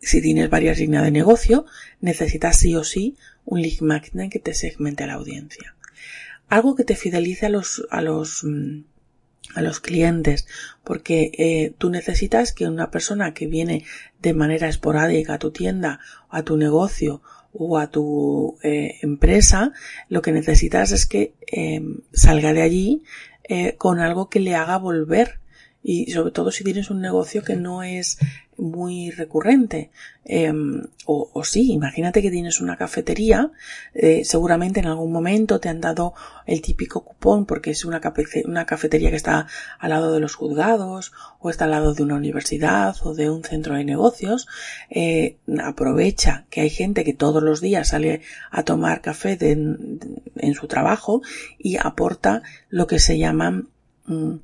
si 0.00 0.20
tienes 0.20 0.50
varias 0.50 0.78
líneas 0.78 1.04
de 1.04 1.12
negocio, 1.12 1.66
necesitas 2.00 2.58
sí 2.58 2.74
o 2.74 2.84
sí 2.84 3.16
un 3.44 3.62
lead 3.62 3.80
magnet 3.80 4.30
que 4.30 4.40
te 4.40 4.54
segmente 4.54 5.06
la 5.06 5.14
audiencia. 5.14 5.76
Algo 6.48 6.74
que 6.74 6.82
te 6.82 6.96
fidelice 6.96 7.46
a 7.46 7.48
los, 7.48 7.86
a 7.90 8.02
los, 8.02 8.42
mm, 8.42 8.80
a 9.54 9.62
los 9.62 9.80
clientes 9.80 10.46
porque 10.84 11.32
eh, 11.38 11.74
tú 11.78 11.90
necesitas 11.90 12.52
que 12.52 12.66
una 12.66 12.90
persona 12.90 13.34
que 13.34 13.46
viene 13.46 13.84
de 14.20 14.34
manera 14.34 14.68
esporádica 14.68 15.34
a 15.34 15.38
tu 15.38 15.50
tienda 15.50 16.00
a 16.28 16.42
tu 16.42 16.56
negocio 16.56 17.22
o 17.52 17.78
a 17.78 17.90
tu 17.90 18.58
eh, 18.62 18.98
empresa 19.02 19.72
lo 20.08 20.22
que 20.22 20.32
necesitas 20.32 20.92
es 20.92 21.06
que 21.06 21.34
em, 21.46 21.98
salga 22.12 22.52
de 22.52 22.62
allí 22.62 23.02
eh, 23.44 23.74
con 23.76 23.98
algo 23.98 24.28
que 24.28 24.40
le 24.40 24.54
haga 24.54 24.76
volver 24.76 25.39
y 25.82 26.10
sobre 26.10 26.30
todo 26.30 26.50
si 26.50 26.64
tienes 26.64 26.90
un 26.90 27.00
negocio 27.00 27.42
que 27.42 27.56
no 27.56 27.82
es 27.82 28.18
muy 28.60 29.10
recurrente. 29.10 29.90
Em, 30.24 30.86
o, 31.06 31.30
o, 31.32 31.44
sí, 31.44 31.72
imagínate 31.72 32.20
que 32.20 32.30
tienes 32.30 32.60
una 32.60 32.76
cafetería, 32.76 33.50
eh, 33.94 34.22
seguramente 34.24 34.80
en 34.80 34.86
algún 34.86 35.10
momento 35.10 35.58
te 35.58 35.70
han 35.70 35.80
dado 35.80 36.14
el 36.46 36.60
típico 36.60 37.02
cupón 37.02 37.46
porque 37.46 37.70
es 37.70 37.84
una, 37.84 38.00
una 38.44 38.66
cafetería 38.66 39.10
que 39.10 39.16
está 39.16 39.46
al 39.78 39.90
lado 39.90 40.12
de 40.12 40.20
los 40.20 40.34
juzgados 40.34 41.12
o 41.40 41.50
está 41.50 41.64
al 41.64 41.70
lado 41.70 41.94
de 41.94 42.02
una 42.02 42.16
universidad 42.16 42.94
o 43.02 43.14
de 43.14 43.30
un 43.30 43.42
centro 43.42 43.74
de 43.74 43.84
negocios. 43.84 44.46
Eh, 44.90 45.38
aprovecha 45.64 46.44
que 46.50 46.60
hay 46.60 46.70
gente 46.70 47.04
que 47.04 47.14
todos 47.14 47.42
los 47.42 47.60
días 47.60 47.88
sale 47.88 48.20
a 48.50 48.62
tomar 48.62 49.00
café 49.00 49.38
en 49.40 50.54
su 50.54 50.66
trabajo 50.66 51.22
y 51.58 51.78
aporta 51.78 52.42
lo 52.68 52.86
que 52.86 52.98
se 52.98 53.18
llaman 53.18 53.68
mm, 54.04 54.34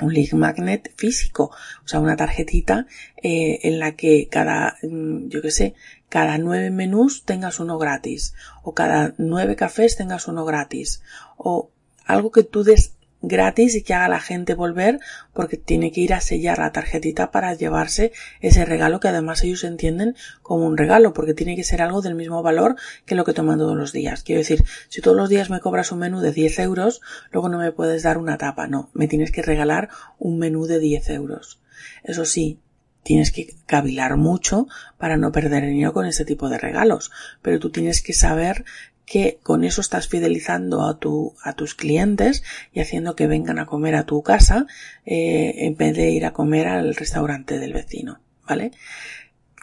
un 0.00 0.12
lead 0.12 0.32
magnet 0.32 0.92
físico, 0.96 1.50
o 1.84 1.88
sea, 1.88 2.00
una 2.00 2.16
tarjetita 2.16 2.86
eh, 3.16 3.60
en 3.62 3.78
la 3.78 3.96
que 3.96 4.28
cada, 4.28 4.76
mm, 4.82 5.28
yo 5.28 5.42
qué 5.42 5.50
sé, 5.50 5.74
cada 6.08 6.38
nueve 6.38 6.70
menús 6.70 7.24
tengas 7.24 7.60
uno 7.60 7.78
gratis, 7.78 8.34
o 8.62 8.74
cada 8.74 9.14
nueve 9.18 9.56
cafés 9.56 9.96
tengas 9.96 10.28
uno 10.28 10.44
gratis, 10.44 11.02
o 11.36 11.70
algo 12.06 12.30
que 12.30 12.42
tú 12.42 12.64
des 12.64 12.97
gratis 13.20 13.74
y 13.74 13.82
que 13.82 13.94
haga 13.94 14.08
la 14.08 14.20
gente 14.20 14.54
volver 14.54 15.00
porque 15.32 15.56
tiene 15.56 15.90
que 15.90 16.00
ir 16.00 16.14
a 16.14 16.20
sellar 16.20 16.58
la 16.58 16.72
tarjetita 16.72 17.30
para 17.30 17.54
llevarse 17.54 18.12
ese 18.40 18.64
regalo 18.64 19.00
que 19.00 19.08
además 19.08 19.42
ellos 19.42 19.64
entienden 19.64 20.14
como 20.42 20.66
un 20.66 20.76
regalo 20.76 21.12
porque 21.12 21.34
tiene 21.34 21.56
que 21.56 21.64
ser 21.64 21.82
algo 21.82 22.00
del 22.00 22.14
mismo 22.14 22.42
valor 22.42 22.76
que 23.06 23.14
lo 23.14 23.24
que 23.24 23.32
toman 23.32 23.58
todos 23.58 23.76
los 23.76 23.92
días. 23.92 24.22
Quiero 24.22 24.40
decir, 24.40 24.62
si 24.88 25.00
todos 25.00 25.16
los 25.16 25.28
días 25.28 25.50
me 25.50 25.60
cobras 25.60 25.92
un 25.92 25.98
menú 25.98 26.20
de 26.20 26.32
10 26.32 26.58
euros, 26.60 27.00
luego 27.32 27.48
no 27.48 27.58
me 27.58 27.72
puedes 27.72 28.02
dar 28.02 28.18
una 28.18 28.38
tapa, 28.38 28.66
no, 28.66 28.90
me 28.94 29.08
tienes 29.08 29.32
que 29.32 29.42
regalar 29.42 29.88
un 30.18 30.38
menú 30.38 30.66
de 30.66 30.78
10 30.78 31.10
euros. 31.10 31.60
Eso 32.04 32.24
sí, 32.24 32.60
tienes 33.02 33.32
que 33.32 33.54
cavilar 33.66 34.16
mucho 34.16 34.66
para 34.98 35.16
no 35.16 35.32
perder 35.32 35.64
dinero 35.64 35.92
con 35.92 36.06
ese 36.06 36.24
tipo 36.24 36.48
de 36.48 36.58
regalos, 36.58 37.10
pero 37.42 37.58
tú 37.58 37.70
tienes 37.70 38.02
que 38.02 38.12
saber 38.12 38.64
que 39.08 39.38
con 39.42 39.64
eso 39.64 39.80
estás 39.80 40.08
fidelizando 40.08 40.86
a, 40.86 40.98
tu, 40.98 41.34
a 41.42 41.54
tus 41.54 41.74
clientes 41.74 42.42
y 42.72 42.80
haciendo 42.80 43.16
que 43.16 43.26
vengan 43.26 43.58
a 43.58 43.66
comer 43.66 43.94
a 43.94 44.04
tu 44.04 44.22
casa 44.22 44.66
eh, 45.06 45.54
en 45.58 45.76
vez 45.76 45.96
de 45.96 46.10
ir 46.10 46.26
a 46.26 46.32
comer 46.32 46.68
al 46.68 46.94
restaurante 46.94 47.58
del 47.58 47.72
vecino, 47.72 48.20
¿vale? 48.46 48.72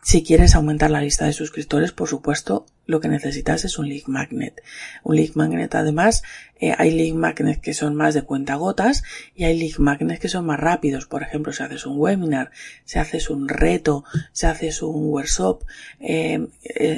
Si 0.01 0.23
quieres 0.23 0.53
aumentar 0.53 0.91
la 0.91 1.01
lista 1.01 1.25
de 1.25 1.33
suscriptores, 1.33 1.91
por 1.91 2.07
supuesto, 2.07 2.67
lo 2.85 2.99
que 2.99 3.07
necesitas 3.07 3.65
es 3.65 3.79
un 3.79 3.89
lead 3.89 4.03
magnet. 4.05 4.61
Un 5.03 5.15
lead 5.15 5.31
magnet, 5.33 5.73
además, 5.73 6.21
eh, 6.59 6.75
hay 6.77 6.91
lead 6.91 7.15
magnets 7.15 7.59
que 7.59 7.73
son 7.73 7.95
más 7.95 8.13
de 8.13 8.21
cuentagotas 8.21 9.01
y 9.33 9.45
hay 9.45 9.57
lead 9.57 9.79
magnets 9.79 10.19
que 10.19 10.29
son 10.29 10.45
más 10.45 10.59
rápidos. 10.59 11.07
Por 11.07 11.23
ejemplo, 11.23 11.53
si 11.53 11.63
haces 11.63 11.87
un 11.87 11.97
webinar, 11.97 12.51
si 12.83 12.99
haces 12.99 13.31
un 13.31 13.49
reto, 13.49 14.03
si 14.31 14.45
haces 14.45 14.83
un 14.83 15.07
workshop, 15.09 15.63
eh, 15.99 16.49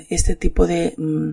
este 0.10 0.36
tipo 0.36 0.68
de, 0.68 0.94
mm, 0.98 1.32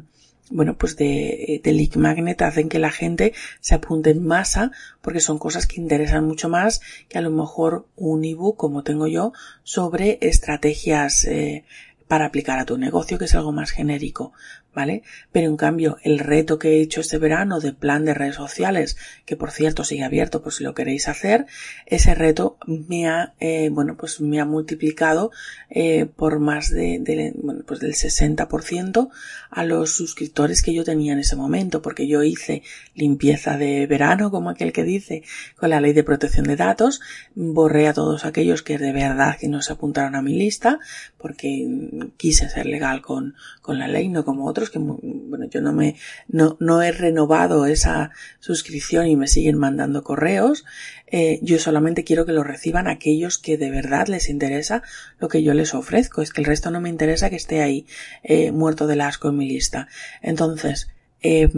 bueno, 0.50 0.76
pues 0.76 0.96
de, 0.96 1.60
de 1.62 1.72
Leak 1.72 1.96
Magnet 1.96 2.42
hacen 2.42 2.68
que 2.68 2.78
la 2.78 2.90
gente 2.90 3.32
se 3.60 3.74
apunte 3.74 4.10
en 4.10 4.24
masa 4.24 4.72
porque 5.00 5.20
son 5.20 5.38
cosas 5.38 5.66
que 5.66 5.80
interesan 5.80 6.26
mucho 6.26 6.48
más 6.48 6.80
que 7.08 7.18
a 7.18 7.22
lo 7.22 7.30
mejor 7.30 7.86
un 7.96 8.24
ebook 8.24 8.56
como 8.56 8.82
tengo 8.82 9.06
yo 9.06 9.32
sobre 9.62 10.18
estrategias 10.20 11.24
eh, 11.24 11.64
para 12.08 12.26
aplicar 12.26 12.58
a 12.58 12.66
tu 12.66 12.76
negocio 12.76 13.18
que 13.18 13.24
es 13.24 13.34
algo 13.34 13.52
más 13.52 13.70
genérico. 13.70 14.32
¿Vale? 14.74 15.02
Pero 15.32 15.48
en 15.48 15.56
cambio, 15.56 15.96
el 16.02 16.18
reto 16.18 16.58
que 16.58 16.76
he 16.76 16.80
hecho 16.82 17.00
este 17.00 17.18
verano 17.18 17.60
de 17.60 17.72
plan 17.72 18.04
de 18.04 18.14
redes 18.14 18.36
sociales, 18.36 18.96
que 19.24 19.36
por 19.36 19.50
cierto 19.50 19.84
sigue 19.84 20.04
abierto 20.04 20.42
por 20.42 20.52
si 20.52 20.64
lo 20.64 20.74
queréis 20.74 21.08
hacer, 21.08 21.46
ese 21.86 22.14
reto 22.14 22.58
me 22.66 23.08
ha, 23.08 23.34
eh, 23.40 23.68
bueno, 23.70 23.96
pues 23.96 24.20
me 24.20 24.40
ha 24.40 24.44
multiplicado 24.44 25.30
eh, 25.70 26.06
por 26.06 26.40
más 26.40 26.70
de, 26.70 27.32
bueno, 27.36 27.62
pues 27.66 27.80
del 27.80 27.94
60% 27.94 29.10
a 29.50 29.64
los 29.64 29.94
suscriptores 29.94 30.62
que 30.62 30.74
yo 30.74 30.84
tenía 30.84 31.12
en 31.12 31.20
ese 31.20 31.36
momento, 31.36 31.80
porque 31.80 32.08
yo 32.08 32.22
hice 32.22 32.62
limpieza 32.94 33.56
de 33.56 33.86
verano, 33.86 34.30
como 34.30 34.50
aquel 34.50 34.72
que 34.72 34.84
dice, 34.84 35.22
con 35.56 35.70
la 35.70 35.80
ley 35.80 35.92
de 35.92 36.04
protección 36.04 36.46
de 36.46 36.56
datos, 36.56 37.00
borré 37.34 37.88
a 37.88 37.94
todos 37.94 38.24
aquellos 38.24 38.62
que 38.62 38.78
de 38.78 38.92
verdad 38.92 39.36
que 39.38 39.48
no 39.48 39.62
se 39.62 39.72
apuntaron 39.72 40.16
a 40.16 40.22
mi 40.22 40.34
lista, 40.34 40.80
porque 41.18 42.10
quise 42.16 42.48
ser 42.48 42.66
legal 42.66 43.02
con, 43.02 43.34
con 43.62 43.78
la 43.78 43.88
ley, 43.88 44.08
no 44.08 44.24
como 44.24 44.46
otros 44.46 44.63
que, 44.70 44.78
bueno, 44.78 45.46
yo 45.48 45.60
no 45.60 45.72
me, 45.72 45.96
no, 46.28 46.56
no 46.60 46.82
he 46.82 46.92
renovado 46.92 47.66
esa 47.66 48.10
suscripción 48.40 49.06
y 49.06 49.16
me 49.16 49.28
siguen 49.28 49.58
mandando 49.58 50.02
correos. 50.02 50.64
Eh, 51.06 51.38
yo 51.42 51.58
solamente 51.58 52.04
quiero 52.04 52.26
que 52.26 52.32
lo 52.32 52.42
reciban 52.42 52.88
aquellos 52.88 53.38
que 53.38 53.56
de 53.56 53.70
verdad 53.70 54.08
les 54.08 54.28
interesa 54.28 54.82
lo 55.20 55.28
que 55.28 55.42
yo 55.42 55.54
les 55.54 55.74
ofrezco. 55.74 56.22
Es 56.22 56.32
que 56.32 56.40
el 56.40 56.46
resto 56.46 56.70
no 56.70 56.80
me 56.80 56.88
interesa 56.88 57.30
que 57.30 57.36
esté 57.36 57.62
ahí 57.62 57.86
eh, 58.22 58.50
muerto 58.50 58.86
de 58.86 59.00
asco 59.02 59.28
en 59.28 59.36
mi 59.36 59.48
lista. 59.48 59.88
Entonces, 60.22 60.88
eh, 61.22 61.48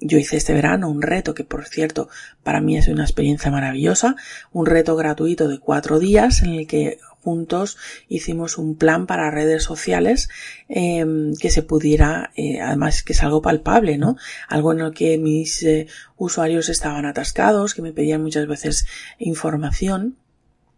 yo 0.00 0.18
hice 0.18 0.36
este 0.38 0.54
verano 0.54 0.88
un 0.88 1.02
reto 1.02 1.34
que 1.34 1.44
por 1.44 1.66
cierto 1.66 2.08
para 2.42 2.62
mí 2.62 2.78
es 2.78 2.88
una 2.88 3.02
experiencia 3.02 3.50
maravillosa, 3.50 4.16
un 4.52 4.64
reto 4.64 4.96
gratuito 4.96 5.48
de 5.48 5.58
cuatro 5.58 5.98
días 5.98 6.42
en 6.42 6.54
el 6.54 6.66
que 6.66 6.98
juntos 7.22 7.78
hicimos 8.08 8.58
un 8.58 8.76
plan 8.76 9.06
para 9.06 9.30
redes 9.30 9.62
sociales 9.62 10.28
em, 10.68 11.34
que 11.36 11.50
se 11.50 11.62
pudiera, 11.62 12.32
eh, 12.36 12.60
además 12.60 13.02
que 13.02 13.12
es 13.12 13.22
algo 13.22 13.42
palpable, 13.42 13.96
¿no? 13.96 14.16
Algo 14.48 14.72
en 14.72 14.78
lo 14.78 14.92
que 14.92 15.18
mis 15.18 15.62
eh, 15.62 15.86
usuarios 16.16 16.68
estaban 16.68 17.06
atascados, 17.06 17.74
que 17.74 17.82
me 17.82 17.92
pedían 17.92 18.22
muchas 18.22 18.46
veces 18.46 18.86
información 19.18 20.16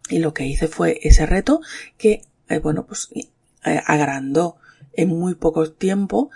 y 0.09 0.19
lo 0.19 0.33
que 0.33 0.45
hice 0.45 0.67
fue 0.67 0.99
ese 1.01 1.25
reto 1.25 1.61
que, 1.97 2.21
eh, 2.49 2.59
bueno, 2.59 2.85
pues 2.85 3.09
agrandó 3.63 4.57
en 4.93 5.09
muy 5.09 5.33
poco 5.33 5.71
tiempo 5.71 6.29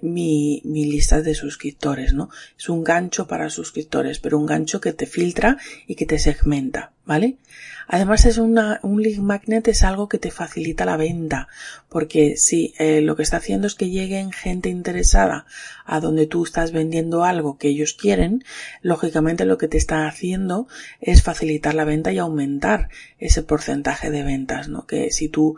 mi, 0.00 0.62
mi 0.64 0.84
lista 0.86 1.20
de 1.20 1.34
suscriptores, 1.34 2.14
¿no? 2.14 2.30
Es 2.58 2.70
un 2.70 2.82
gancho 2.82 3.26
para 3.26 3.50
suscriptores, 3.50 4.18
pero 4.18 4.38
un 4.38 4.46
gancho 4.46 4.80
que 4.80 4.94
te 4.94 5.04
filtra 5.04 5.58
y 5.86 5.94
que 5.94 6.06
te 6.06 6.18
segmenta, 6.18 6.92
¿vale? 7.08 7.38
Además 7.86 8.26
es 8.26 8.36
una, 8.36 8.80
un 8.82 9.02
lead 9.02 9.16
magnet 9.16 9.66
es 9.68 9.82
algo 9.82 10.10
que 10.10 10.18
te 10.18 10.30
facilita 10.30 10.84
la 10.84 10.98
venta, 10.98 11.48
porque 11.88 12.36
si 12.36 12.74
eh, 12.78 13.00
lo 13.00 13.16
que 13.16 13.22
está 13.22 13.38
haciendo 13.38 13.66
es 13.66 13.74
que 13.74 13.88
lleguen 13.88 14.30
gente 14.30 14.68
interesada 14.68 15.46
a 15.86 16.00
donde 16.00 16.26
tú 16.26 16.44
estás 16.44 16.70
vendiendo 16.70 17.24
algo 17.24 17.56
que 17.56 17.68
ellos 17.68 17.94
quieren, 17.94 18.44
lógicamente 18.82 19.46
lo 19.46 19.56
que 19.56 19.68
te 19.68 19.78
está 19.78 20.06
haciendo 20.06 20.68
es 21.00 21.22
facilitar 21.22 21.74
la 21.74 21.86
venta 21.86 22.12
y 22.12 22.18
aumentar 22.18 22.90
ese 23.18 23.42
porcentaje 23.42 24.10
de 24.10 24.22
ventas, 24.22 24.68
¿no? 24.68 24.86
Que 24.86 25.10
si 25.10 25.30
tú 25.30 25.56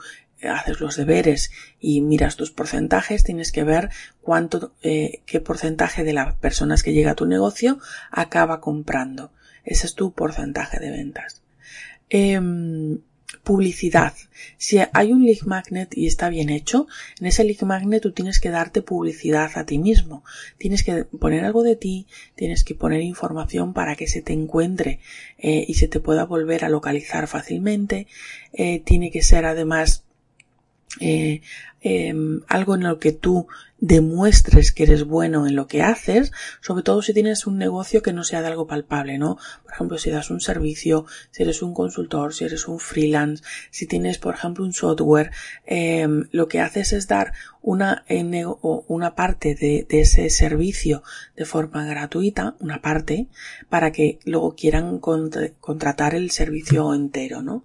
haces 0.49 0.79
los 0.79 0.95
deberes 0.95 1.51
y 1.81 2.01
miras 2.01 2.37
tus 2.37 2.53
porcentajes, 2.53 3.25
tienes 3.25 3.51
que 3.51 3.65
ver 3.65 3.91
cuánto, 4.23 4.73
eh, 4.83 5.21
qué 5.27 5.41
porcentaje 5.41 6.05
de 6.05 6.13
las 6.13 6.37
personas 6.37 6.85
que 6.85 6.93
llega 6.93 7.11
a 7.11 7.17
tu 7.17 7.27
negocio 7.27 7.81
acaba 8.13 8.61
comprando. 8.61 9.33
Ese 9.65 9.87
es 9.87 9.95
tu 9.95 10.13
porcentaje 10.13 10.79
de 10.79 10.91
ventas. 10.91 11.43
Em, 12.09 12.99
publicidad. 13.45 14.15
Si 14.59 14.79
hay 14.93 15.13
un 15.13 15.25
lead 15.25 15.43
magnet 15.45 15.97
y 15.97 16.07
está 16.07 16.29
bien 16.29 16.51
hecho, 16.51 16.87
en 17.21 17.27
ese 17.27 17.45
lead 17.45 17.61
magnet 17.63 18.03
tú 18.03 18.13
tienes 18.13 18.41
que 18.41 18.51
darte 18.51 18.83
publicidad 18.83 19.51
a 19.55 19.65
ti 19.65 19.79
mismo. 19.79 20.25
Tienes 20.59 20.83
que 20.83 21.05
poner 21.05 21.45
algo 21.45 21.63
de 21.63 21.77
ti, 21.77 22.07
tienes 22.35 22.65
que 22.65 22.75
poner 22.75 23.01
información 23.03 23.73
para 23.73 23.97
que 23.97 24.09
se 24.09 24.23
te 24.23 24.33
encuentre 24.33 25.01
eh, 25.39 25.65
y 25.67 25.75
se 25.75 25.89
te 25.89 26.01
pueda 26.01 26.25
volver 26.25 26.65
a 26.65 26.69
localizar 26.69 27.27
fácilmente. 27.29 28.07
Eh, 28.53 28.81
tiene 28.81 29.11
que 29.11 29.23
ser 29.23 29.47
además 29.47 30.05
eh, 30.99 31.41
em, 31.81 32.43
algo 32.49 32.75
en 32.75 32.83
lo 32.83 32.99
que 32.99 33.13
tú 33.13 33.47
demuestres 33.81 34.73
que 34.73 34.83
eres 34.83 35.05
bueno 35.05 35.47
en 35.47 35.57
lo 35.57 35.67
que 35.67 35.83
haces, 35.83 36.33
sobre 36.61 36.83
todo 36.83 37.03
si 37.03 37.15
tienes 37.15 37.47
un 37.47 37.59
negocio 37.59 38.03
que 38.03 38.13
no 38.13 38.25
sea 38.25 38.43
de 38.43 38.49
algo 38.49 38.67
palpable, 38.67 39.19
¿no? 39.19 39.39
Por 39.65 39.73
ejemplo, 39.73 39.99
si 39.99 40.11
das 40.11 40.31
un 40.31 40.41
servicio, 40.41 41.07
si 41.31 41.43
eres 41.43 41.63
un 41.63 41.75
consultor, 41.75 42.35
si 42.35 42.45
eres 42.45 42.69
un 42.69 42.79
freelance, 42.79 43.43
si 43.71 43.87
tienes, 43.87 44.19
por 44.19 44.35
ejemplo, 44.35 44.65
un 44.65 44.73
software, 44.73 45.31
em, 45.67 46.29
lo 46.31 46.49
que 46.49 46.61
haces 46.61 46.93
es 46.93 47.09
dar 47.09 47.33
una, 47.63 48.05
una 48.89 49.15
parte 49.15 49.55
de, 49.55 49.87
de, 49.89 50.01
ese 50.01 50.29
servicio 50.31 51.03
de 51.37 51.45
forma 51.45 51.85
gratuita, 51.87 52.57
una 52.61 52.81
parte, 52.81 53.29
para 53.69 53.93
que 53.93 54.19
luego 54.25 54.55
quieran 54.55 54.99
contratar 54.99 56.15
el 56.15 56.31
servicio 56.31 56.95
entero, 56.95 57.43
¿no? 57.43 57.65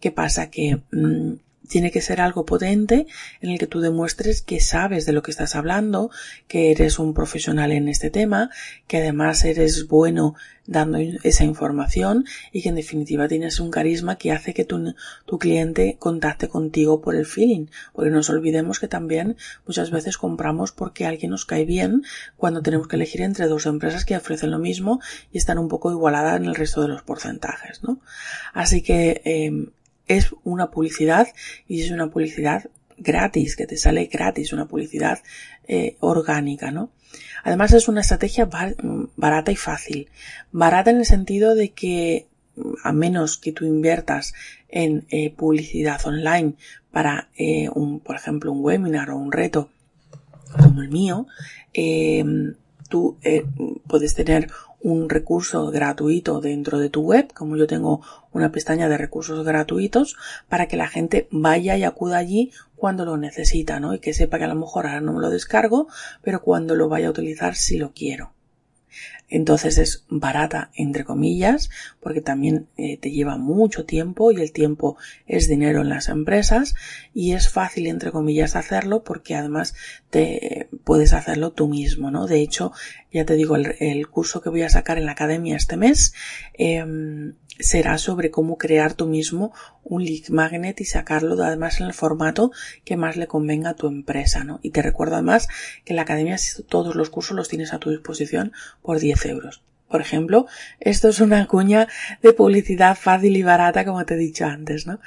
¿Qué 0.00 0.10
pasa? 0.10 0.50
Que 0.50 0.80
mm, 0.90 1.34
tiene 1.68 1.90
que 1.90 2.00
ser 2.00 2.20
algo 2.20 2.44
potente 2.44 3.06
en 3.40 3.50
el 3.50 3.58
que 3.58 3.66
tú 3.66 3.80
demuestres 3.80 4.42
que 4.42 4.60
sabes 4.60 5.06
de 5.06 5.12
lo 5.12 5.22
que 5.22 5.30
estás 5.30 5.54
hablando, 5.54 6.10
que 6.48 6.70
eres 6.70 6.98
un 6.98 7.14
profesional 7.14 7.72
en 7.72 7.88
este 7.88 8.10
tema, 8.10 8.50
que 8.86 8.98
además 8.98 9.44
eres 9.44 9.88
bueno 9.88 10.34
dando 10.66 10.98
esa 11.24 11.44
información 11.44 12.24
y 12.52 12.62
que 12.62 12.68
en 12.68 12.76
definitiva 12.76 13.26
tienes 13.26 13.58
un 13.58 13.70
carisma 13.70 14.16
que 14.16 14.32
hace 14.32 14.54
que 14.54 14.64
tu, 14.64 14.94
tu 15.26 15.38
cliente 15.38 15.96
contacte 15.98 16.48
contigo 16.48 17.00
por 17.00 17.16
el 17.16 17.26
feeling. 17.26 17.66
Porque 17.92 18.10
no 18.10 18.16
nos 18.16 18.30
olvidemos 18.30 18.78
que 18.78 18.88
también 18.88 19.36
muchas 19.66 19.90
veces 19.90 20.18
compramos 20.18 20.72
porque 20.72 21.06
alguien 21.06 21.30
nos 21.30 21.46
cae 21.46 21.64
bien 21.64 22.04
cuando 22.36 22.62
tenemos 22.62 22.86
que 22.86 22.96
elegir 22.96 23.22
entre 23.22 23.46
dos 23.46 23.66
empresas 23.66 24.04
que 24.04 24.16
ofrecen 24.16 24.50
lo 24.50 24.58
mismo 24.58 25.00
y 25.32 25.38
están 25.38 25.58
un 25.58 25.68
poco 25.68 25.90
igualadas 25.90 26.36
en 26.36 26.46
el 26.46 26.54
resto 26.54 26.82
de 26.82 26.88
los 26.88 27.02
porcentajes, 27.02 27.82
¿no? 27.82 28.00
Así 28.52 28.82
que 28.82 29.22
eh, 29.24 29.72
es 30.16 30.34
una 30.44 30.70
publicidad 30.70 31.28
y 31.68 31.82
es 31.82 31.90
una 31.90 32.10
publicidad 32.10 32.70
gratis, 32.98 33.56
que 33.56 33.66
te 33.66 33.76
sale 33.76 34.06
gratis, 34.06 34.52
una 34.52 34.66
publicidad 34.66 35.20
eh, 35.66 35.96
orgánica, 36.00 36.70
¿no? 36.70 36.90
Además 37.44 37.72
es 37.72 37.88
una 37.88 38.00
estrategia 38.00 38.48
barata 39.16 39.52
y 39.52 39.56
fácil. 39.56 40.08
Barata 40.52 40.90
en 40.90 40.98
el 40.98 41.06
sentido 41.06 41.54
de 41.54 41.70
que 41.70 42.26
a 42.84 42.92
menos 42.92 43.38
que 43.38 43.52
tú 43.52 43.64
inviertas 43.64 44.34
en 44.68 45.06
eh, 45.10 45.30
publicidad 45.30 46.00
online 46.06 46.54
para 46.90 47.28
eh, 47.36 47.68
un, 47.74 48.00
por 48.00 48.16
ejemplo, 48.16 48.52
un 48.52 48.64
webinar 48.64 49.10
o 49.10 49.16
un 49.16 49.32
reto 49.32 49.70
como 50.58 50.82
el 50.82 50.90
mío, 50.90 51.26
tú 52.88 53.16
puedes 53.86 54.14
tener 54.14 54.50
un 54.82 55.08
recurso 55.08 55.70
gratuito 55.70 56.40
dentro 56.40 56.78
de 56.78 56.90
tu 56.90 57.02
web, 57.02 57.32
como 57.32 57.56
yo 57.56 57.66
tengo 57.66 58.00
una 58.32 58.50
pestaña 58.52 58.88
de 58.88 58.98
recursos 58.98 59.44
gratuitos, 59.44 60.16
para 60.48 60.66
que 60.66 60.76
la 60.76 60.88
gente 60.88 61.28
vaya 61.30 61.76
y 61.76 61.84
acuda 61.84 62.18
allí 62.18 62.52
cuando 62.76 63.04
lo 63.04 63.16
necesita, 63.16 63.78
¿no? 63.80 63.94
Y 63.94 64.00
que 64.00 64.12
sepa 64.12 64.38
que 64.38 64.44
a 64.44 64.48
lo 64.48 64.56
mejor 64.56 64.86
ahora 64.86 65.00
no 65.00 65.12
me 65.12 65.20
lo 65.20 65.30
descargo, 65.30 65.88
pero 66.22 66.42
cuando 66.42 66.74
lo 66.74 66.88
vaya 66.88 67.08
a 67.08 67.10
utilizar 67.10 67.54
sí 67.54 67.78
lo 67.78 67.92
quiero. 67.92 68.32
Entonces 69.32 69.78
es 69.78 70.04
barata, 70.10 70.70
entre 70.74 71.04
comillas, 71.04 71.70
porque 72.00 72.20
también 72.20 72.68
eh, 72.76 72.98
te 72.98 73.10
lleva 73.10 73.38
mucho 73.38 73.86
tiempo 73.86 74.30
y 74.30 74.42
el 74.42 74.52
tiempo 74.52 74.98
es 75.26 75.48
dinero 75.48 75.80
en 75.80 75.88
las 75.88 76.10
empresas 76.10 76.74
y 77.14 77.32
es 77.32 77.48
fácil, 77.48 77.86
entre 77.86 78.12
comillas, 78.12 78.56
hacerlo 78.56 79.04
porque 79.04 79.34
además 79.34 79.74
te 80.10 80.68
puedes 80.84 81.14
hacerlo 81.14 81.52
tú 81.52 81.66
mismo, 81.66 82.10
¿no? 82.10 82.26
De 82.26 82.40
hecho, 82.40 82.72
ya 83.10 83.24
te 83.24 83.34
digo, 83.34 83.56
el, 83.56 84.08
curso 84.08 84.42
que 84.42 84.50
voy 84.50 84.62
a 84.62 84.68
sacar 84.68 84.98
en 84.98 85.06
la 85.06 85.12
academia 85.12 85.56
este 85.56 85.78
mes, 85.78 86.12
em, 86.52 87.34
será 87.58 87.98
sobre 87.98 88.30
cómo 88.30 88.58
crear 88.58 88.94
tú 88.94 89.06
mismo 89.06 89.52
un 89.84 90.04
lead 90.04 90.28
magnet 90.28 90.80
y 90.80 90.84
sacarlo 90.84 91.42
además 91.42 91.80
en 91.80 91.86
el 91.86 91.94
formato 91.94 92.50
que 92.84 92.96
más 92.96 93.16
le 93.16 93.26
convenga 93.26 93.70
a 93.70 93.74
tu 93.74 93.88
empresa, 93.88 94.44
¿no? 94.44 94.58
Y 94.62 94.70
te 94.70 94.82
recuerdo 94.82 95.14
además 95.14 95.48
que 95.84 95.92
en 95.92 95.96
la 95.96 96.02
academia 96.02 96.36
todos 96.68 96.94
los 96.94 97.10
cursos 97.10 97.36
los 97.36 97.48
tienes 97.48 97.72
a 97.72 97.78
tu 97.78 97.90
disposición 97.90 98.52
por 98.82 98.98
10 98.98 99.21
euros. 99.26 99.62
Por 99.88 100.00
ejemplo, 100.00 100.46
esto 100.80 101.10
es 101.10 101.20
una 101.20 101.46
cuña 101.46 101.86
de 102.22 102.32
publicidad 102.32 102.96
fácil 102.96 103.36
y 103.36 103.42
barata, 103.42 103.84
como 103.84 104.04
te 104.06 104.14
he 104.14 104.16
dicho 104.16 104.46
antes, 104.46 104.86
¿no? 104.86 105.00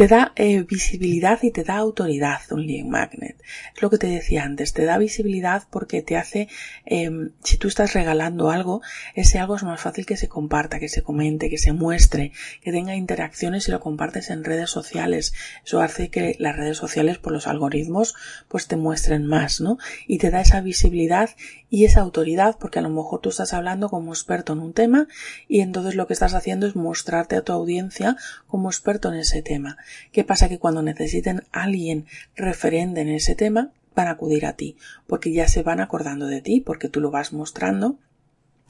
Te 0.00 0.08
da 0.08 0.32
eh, 0.36 0.62
visibilidad 0.62 1.40
y 1.42 1.50
te 1.50 1.62
da 1.62 1.76
autoridad 1.76 2.40
un 2.52 2.66
lead 2.66 2.86
magnet. 2.86 3.36
Es 3.76 3.82
lo 3.82 3.90
que 3.90 3.98
te 3.98 4.06
decía 4.06 4.44
antes, 4.44 4.72
te 4.72 4.86
da 4.86 4.96
visibilidad 4.96 5.64
porque 5.68 6.00
te 6.00 6.16
hace, 6.16 6.48
em, 6.86 7.32
si 7.44 7.58
tú 7.58 7.68
estás 7.68 7.92
regalando 7.92 8.50
algo, 8.50 8.80
ese 9.14 9.38
algo 9.38 9.56
es 9.56 9.62
más 9.62 9.78
fácil 9.78 10.06
que 10.06 10.16
se 10.16 10.26
comparta, 10.26 10.80
que 10.80 10.88
se 10.88 11.02
comente, 11.02 11.50
que 11.50 11.58
se 11.58 11.74
muestre, 11.74 12.32
que 12.62 12.72
tenga 12.72 12.96
interacciones 12.96 13.68
y 13.68 13.72
lo 13.72 13.80
compartes 13.80 14.30
en 14.30 14.42
redes 14.42 14.70
sociales. 14.70 15.34
Eso 15.66 15.82
hace 15.82 16.08
que 16.08 16.34
las 16.38 16.56
redes 16.56 16.78
sociales 16.78 17.18
por 17.18 17.34
los 17.34 17.46
algoritmos 17.46 18.14
pues 18.48 18.68
te 18.68 18.76
muestren 18.76 19.26
más, 19.26 19.60
¿no? 19.60 19.76
Y 20.06 20.16
te 20.16 20.30
da 20.30 20.40
esa 20.40 20.62
visibilidad 20.62 21.28
y 21.68 21.84
esa 21.84 22.00
autoridad 22.00 22.56
porque 22.58 22.78
a 22.78 22.82
lo 22.82 22.88
mejor 22.88 23.20
tú 23.20 23.28
estás 23.28 23.52
hablando 23.52 23.90
como 23.90 24.12
experto 24.12 24.54
en 24.54 24.60
un 24.60 24.72
tema 24.72 25.08
y 25.46 25.60
entonces 25.60 25.94
lo 25.94 26.06
que 26.06 26.14
estás 26.14 26.32
haciendo 26.32 26.66
es 26.66 26.74
mostrarte 26.74 27.36
a 27.36 27.42
tu 27.42 27.52
audiencia 27.52 28.16
como 28.46 28.70
experto 28.70 29.12
en 29.12 29.18
ese 29.18 29.42
tema. 29.42 29.76
¿Qué 30.12 30.24
pasa? 30.24 30.48
Que 30.48 30.58
cuando 30.58 30.82
necesiten 30.82 31.44
alguien 31.52 32.06
referente 32.36 33.00
en 33.00 33.08
ese 33.08 33.34
tema, 33.34 33.72
van 33.94 34.08
a 34.08 34.12
acudir 34.12 34.46
a 34.46 34.54
ti, 34.54 34.76
porque 35.06 35.32
ya 35.32 35.48
se 35.48 35.62
van 35.62 35.80
acordando 35.80 36.26
de 36.26 36.40
ti, 36.40 36.60
porque 36.60 36.88
tú 36.88 37.00
lo 37.00 37.10
vas 37.10 37.32
mostrando 37.32 37.98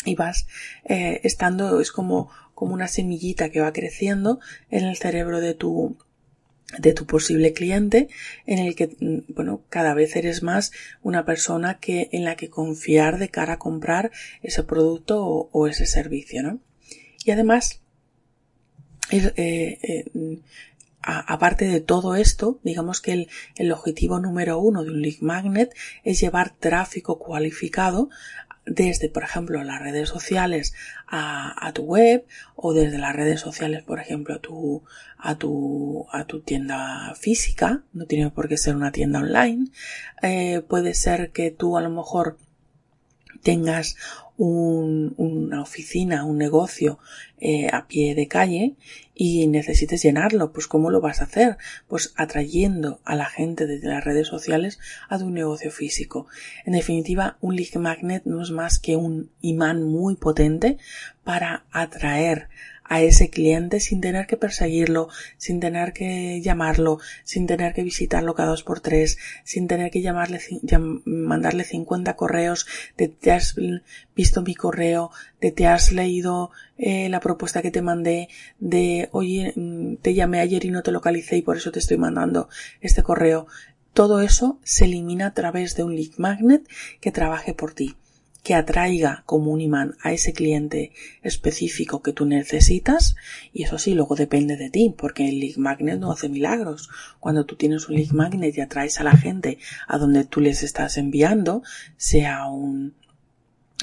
y 0.05 0.15
vas 0.15 0.47
eh, 0.85 1.21
estando, 1.25 1.81
es 1.81 1.93
como, 1.93 2.31
como 2.55 2.75
una 2.75 2.89
semillita 2.89 3.51
que 3.51 3.61
va 3.61 3.73
creciendo 3.73 4.41
en 4.71 4.85
el 4.85 4.97
cerebro 4.97 5.41
de 5.41 5.55
tu, 5.55 5.99
de 6.79 6.93
tu 6.93 7.07
posible 7.07 7.53
cliente 7.53 8.09
en 8.47 8.59
el 8.59 8.75
que 8.75 8.97
mm, 9.01 9.35
bueno 9.35 9.63
cada 9.69 9.95
vez 9.95 10.17
eres 10.17 10.43
más 10.43 10.73
una 11.03 11.25
persona 11.25 11.79
que 11.79 12.09
en 12.13 12.25
la 12.25 12.37
que 12.37 12.49
confiar 12.49 13.19
de 13.19 13.29
cara 13.29 13.55
a 13.55 13.59
comprar 13.59 14.11
ese 14.43 14.63
producto 14.63 15.49
o, 15.53 15.67
ese 15.67 15.87
servicio 15.87 16.43
no 16.43 16.61
y 17.25 17.33
además 17.33 17.81
eh, 19.11 19.33
eh, 19.37 20.41
aparte 21.03 21.67
de 21.67 21.81
todo 21.81 22.15
esto, 22.15 22.59
digamos 22.63 23.01
que 23.01 23.27
el, 23.57 23.73
objetivo 23.73 24.21
número 24.21 24.59
uno 24.59 24.85
de 24.85 24.91
un 24.91 25.03
lead 25.03 25.21
magnet 25.21 25.75
es 26.05 26.21
llevar 26.21 26.51
tráfico 26.51 27.19
cualificado 27.19 28.11
desde, 28.67 29.09
por 29.09 29.23
ejemplo, 29.23 29.63
las 29.65 29.81
redes 29.81 30.09
sociales 30.09 30.75
a, 31.09 31.71
tu 31.75 31.83
web 31.83 32.27
o 32.55 32.75
desde 32.75 32.99
las 32.99 33.17
redes 33.17 33.41
sociales, 33.41 33.83
por 33.83 33.99
ejemplo, 33.99 34.35
a 35.19 35.37
tu, 35.37 36.43
tienda 36.45 37.15
física. 37.19 37.83
No 37.93 38.05
tiene 38.05 38.31
por 38.31 38.49
qué 38.49 38.57
ser 38.57 38.77
una 38.77 38.93
tienda 38.93 39.21
online. 39.21 39.71
Eh, 40.23 40.63
puede 40.69 40.95
ser 40.95 41.33
que 41.33 41.51
tú 41.51 41.79
a 41.79 41.81
lo 41.81 41.91
mejor 41.91 42.37
tengas 43.43 43.97
una 44.37 45.61
oficina, 45.61 46.25
un 46.25 46.39
negocio 46.39 46.99
eh, 47.39 47.69
a 47.71 47.87
pie 47.87 48.15
de 48.15 48.27
calle 48.27 48.75
y 49.15 49.47
necesites 49.49 50.03
llenarlo, 50.03 50.51
pues 50.51 50.67
¿cómo 50.67 50.89
lo 50.89 51.03
vas 51.03 51.21
a 51.21 51.25
hacer? 51.25 51.59
Pues 51.89 52.15
atrayendo 52.17 53.01
a 53.05 53.17
la 53.17 53.27
gente 53.27 53.67
desde 53.67 53.89
las 53.89 54.03
redes 54.03 54.29
sociales 54.29 54.79
a 55.11 55.19
tu 55.19 55.29
negocio 55.29 55.71
físico. 55.71 56.27
En 56.65 56.73
definitiva, 56.73 57.37
un 57.43 57.57
lead 57.57 57.75
magnet 57.75 58.23
no 58.25 58.41
es 58.41 58.51
más 58.51 58.79
que 58.79 58.97
un 58.97 59.31
imán 59.43 59.83
muy 59.83 60.17
potente 60.17 60.79
para 61.23 61.67
atraer 61.71 62.49
a 62.91 63.01
ese 63.01 63.31
cliente 63.31 63.79
sin 63.79 64.01
tener 64.01 64.27
que 64.27 64.37
perseguirlo, 64.37 65.09
sin 65.39 65.61
tener 65.61 65.93
que 65.93 66.41
llamarlo, 66.43 66.99
sin 67.23 67.47
tener 67.47 67.73
que 67.73 67.85
visitarlo 67.85 68.35
cada 68.35 68.51
dos 68.51 68.65
por 68.65 68.81
tres, 68.81 69.17
sin 69.45 69.69
tener 69.69 69.93
que 69.93 70.03
llamarle, 70.03 70.41
mandarle 71.05 71.63
50 71.63 72.17
correos 72.17 72.67
de 72.99 73.07
te 73.07 73.31
has 73.31 73.55
visto 74.17 74.43
mi 74.43 74.57
correo, 74.57 75.13
de 75.41 75.53
te 75.53 75.69
has 75.69 75.93
leído 75.93 76.51
eh, 76.79 77.09
la 77.09 77.21
propuesta 77.21 77.63
que 77.63 77.71
te 77.71 77.81
mandé, 77.81 78.29
de 78.59 79.09
oye, 79.13 79.53
mm, 79.55 79.99
te 80.03 80.13
llamé 80.13 80.41
ayer 80.41 80.65
y 80.65 80.71
no 80.73 80.83
te 80.83 80.91
localicé 80.91 81.37
y 81.37 81.43
por 81.43 81.57
eso 81.57 81.71
te 81.71 81.79
estoy 81.79 81.97
mandando 81.97 82.49
este 82.81 83.05
correo. 83.05 83.47
Todo 83.93 84.21
eso 84.21 84.59
se 84.65 84.87
elimina 84.87 85.27
a 85.27 85.35
través 85.35 85.77
de 85.77 85.85
un 85.85 85.95
lead 85.95 86.19
magnet 86.19 86.69
que 87.01 87.13
trabaje 87.13 87.55
por 87.55 87.73
ti 87.73 87.95
que 88.43 88.55
atraiga 88.55 89.23
como 89.27 89.51
un 89.53 89.61
imán 89.61 89.97
a 90.03 90.13
ese 90.13 90.33
cliente 90.33 90.93
específico 91.23 92.03
que 92.03 92.13
tú 92.13 92.25
necesitas 92.25 93.17
y 93.53 93.65
eso 93.65 93.79
sí, 93.79 93.95
luego 93.95 94.15
depende 94.15 94.57
de 94.57 94.71
ti 94.71 94.95
porque 94.97 95.29
el 95.29 95.41
lead 95.41 95.57
magnet 95.57 95.99
no 95.99 96.13
hace 96.13 96.29
milagros. 96.29 96.89
Cuando 97.19 97.45
tú 97.45 97.57
tienes 97.57 97.89
un 97.89 97.97
lead 97.97 98.11
magnet 98.11 98.57
y 98.57 98.61
atraes 98.61 99.01
a 99.01 99.05
la 99.05 99.17
gente 99.17 99.59
a 99.87 99.99
donde 99.99 100.25
tú 100.25 100.41
les 100.41 100.63
estás 100.63 100.97
enviando, 100.97 101.63
sea 101.97 102.47
un, 102.47 102.95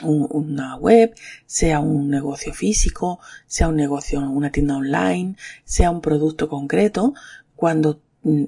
una 0.04 0.76
web, 0.76 1.14
sea 1.46 1.80
un 1.80 2.10
negocio 2.10 2.54
físico, 2.54 3.20
sea 3.46 3.68
un 3.68 3.76
negocio, 3.76 4.20
una 4.22 4.52
tienda 4.52 4.78
online, 4.78 5.36
sea 5.66 5.92
un 5.92 6.02
producto 6.02 6.50
concreto, 6.50 7.14
cuando 7.56 8.00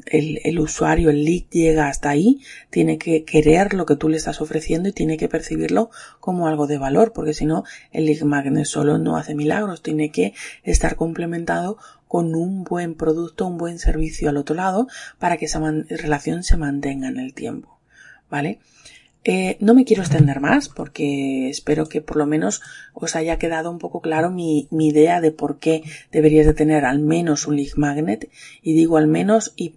el, 0.05 0.39
el, 0.43 0.59
usuario, 0.59 1.09
el 1.09 1.23
lead 1.23 1.43
llega 1.49 1.87
hasta 1.87 2.09
ahí, 2.09 2.41
tiene 2.69 2.97
que 2.97 3.23
querer 3.23 3.73
lo 3.73 3.85
que 3.85 3.95
tú 3.95 4.09
le 4.09 4.17
estás 4.17 4.41
ofreciendo 4.41 4.89
y 4.89 4.93
tiene 4.93 5.17
que 5.17 5.29
percibirlo 5.29 5.89
como 6.19 6.47
algo 6.47 6.67
de 6.67 6.77
valor, 6.77 7.13
porque 7.13 7.33
si 7.33 7.45
no, 7.45 7.63
el 7.91 8.05
lead 8.05 8.21
magnet 8.21 8.65
solo 8.65 8.97
no 8.97 9.17
hace 9.17 9.35
milagros, 9.35 9.81
tiene 9.81 10.11
que 10.11 10.33
estar 10.63 10.95
complementado 10.95 11.77
con 12.07 12.35
un 12.35 12.63
buen 12.63 12.95
producto, 12.95 13.45
un 13.45 13.57
buen 13.57 13.79
servicio 13.79 14.29
al 14.29 14.37
otro 14.37 14.55
lado 14.55 14.87
para 15.19 15.37
que 15.37 15.45
esa 15.45 15.59
relación 15.89 16.43
se 16.43 16.57
mantenga 16.57 17.07
en 17.07 17.17
el 17.17 17.33
tiempo. 17.33 17.79
¿Vale? 18.29 18.59
Eh, 19.25 19.57
no 19.59 19.73
me 19.73 19.83
quiero 19.83 20.01
extender 20.01 20.39
más 20.39 20.69
porque 20.69 21.49
espero 21.49 21.89
que 21.89 22.01
por 22.01 22.15
lo 22.15 22.25
menos 22.25 22.61
os 22.93 23.17
haya 23.17 23.37
quedado 23.37 23.69
un 23.69 23.77
poco 23.77 23.99
claro 23.99 24.31
mi, 24.31 24.69
idea 24.71 25.19
de 25.19 25.33
por 25.33 25.59
qué 25.59 25.83
deberías 26.09 26.45
de 26.45 26.53
tener 26.53 26.85
al 26.85 26.99
menos 26.99 27.45
un 27.45 27.57
lead 27.57 27.75
magnet 27.75 28.29
y 28.61 28.75
digo 28.75 28.95
al 28.95 29.07
menos 29.07 29.51
y, 29.57 29.75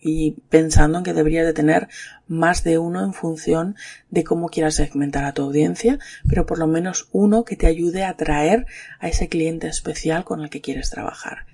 y 0.00 0.32
pensando 0.48 0.98
en 0.98 1.04
que 1.04 1.12
deberías 1.12 1.46
de 1.46 1.52
tener 1.52 1.86
más 2.26 2.64
de 2.64 2.78
uno 2.78 3.04
en 3.04 3.12
función 3.12 3.76
de 4.10 4.24
cómo 4.24 4.48
quieras 4.48 4.74
segmentar 4.74 5.24
a 5.24 5.32
tu 5.32 5.42
audiencia, 5.42 6.00
pero 6.28 6.44
por 6.44 6.58
lo 6.58 6.66
menos 6.66 7.08
uno 7.12 7.44
que 7.44 7.54
te 7.54 7.68
ayude 7.68 8.02
a 8.02 8.10
atraer 8.10 8.66
a 8.98 9.08
ese 9.08 9.28
cliente 9.28 9.68
especial 9.68 10.24
con 10.24 10.40
el 10.40 10.50
que 10.50 10.60
quieres 10.60 10.90
trabajar. 10.90 11.46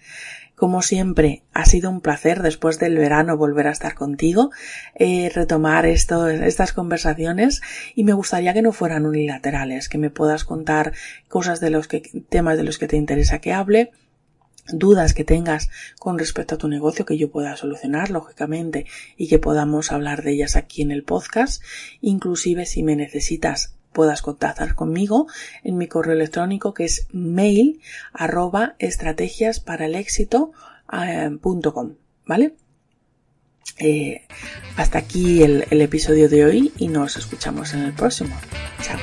Como 0.54 0.82
siempre, 0.82 1.42
ha 1.52 1.64
sido 1.64 1.90
un 1.90 2.00
placer 2.00 2.42
después 2.42 2.78
del 2.78 2.96
verano 2.96 3.36
volver 3.36 3.66
a 3.66 3.72
estar 3.72 3.94
contigo, 3.94 4.50
eh, 4.94 5.30
retomar 5.34 5.86
esto, 5.86 6.28
estas 6.28 6.72
conversaciones 6.72 7.62
y 7.94 8.04
me 8.04 8.12
gustaría 8.12 8.54
que 8.54 8.62
no 8.62 8.72
fueran 8.72 9.06
unilaterales, 9.06 9.88
que 9.88 9.98
me 9.98 10.10
puedas 10.10 10.44
contar 10.44 10.92
cosas 11.28 11.60
de 11.60 11.70
los 11.70 11.88
que, 11.88 12.02
temas 12.28 12.58
de 12.58 12.64
los 12.64 12.78
que 12.78 12.86
te 12.86 12.96
interesa 12.96 13.40
que 13.40 13.52
hable, 13.52 13.90
dudas 14.68 15.14
que 15.14 15.24
tengas 15.24 15.68
con 15.98 16.18
respecto 16.18 16.54
a 16.54 16.58
tu 16.58 16.68
negocio 16.68 17.04
que 17.04 17.18
yo 17.18 17.30
pueda 17.30 17.56
solucionar, 17.56 18.10
lógicamente, 18.10 18.86
y 19.16 19.28
que 19.28 19.38
podamos 19.38 19.90
hablar 19.90 20.22
de 20.22 20.32
ellas 20.32 20.56
aquí 20.56 20.82
en 20.82 20.92
el 20.92 21.02
podcast, 21.02 21.62
inclusive 22.00 22.66
si 22.66 22.82
me 22.82 22.94
necesitas 22.94 23.74
puedas 23.92 24.22
contactar 24.22 24.74
conmigo 24.74 25.26
en 25.64 25.76
mi 25.76 25.88
correo 25.88 26.14
electrónico 26.14 26.74
que 26.74 26.84
es 26.84 27.06
mail 27.12 27.80
arroba 28.12 28.74
estrategias 28.78 29.60
para 29.60 29.86
el 29.86 29.94
éxito 29.94 30.52
eh, 30.92 31.30
¿vale? 32.26 32.54
Eh, 33.78 34.22
hasta 34.76 34.98
aquí 34.98 35.42
el, 35.42 35.64
el 35.70 35.80
episodio 35.80 36.28
de 36.28 36.44
hoy 36.44 36.72
y 36.78 36.88
nos 36.88 37.16
escuchamos 37.16 37.74
en 37.74 37.80
el 37.80 37.92
próximo. 37.92 38.36
Chao. 38.82 38.98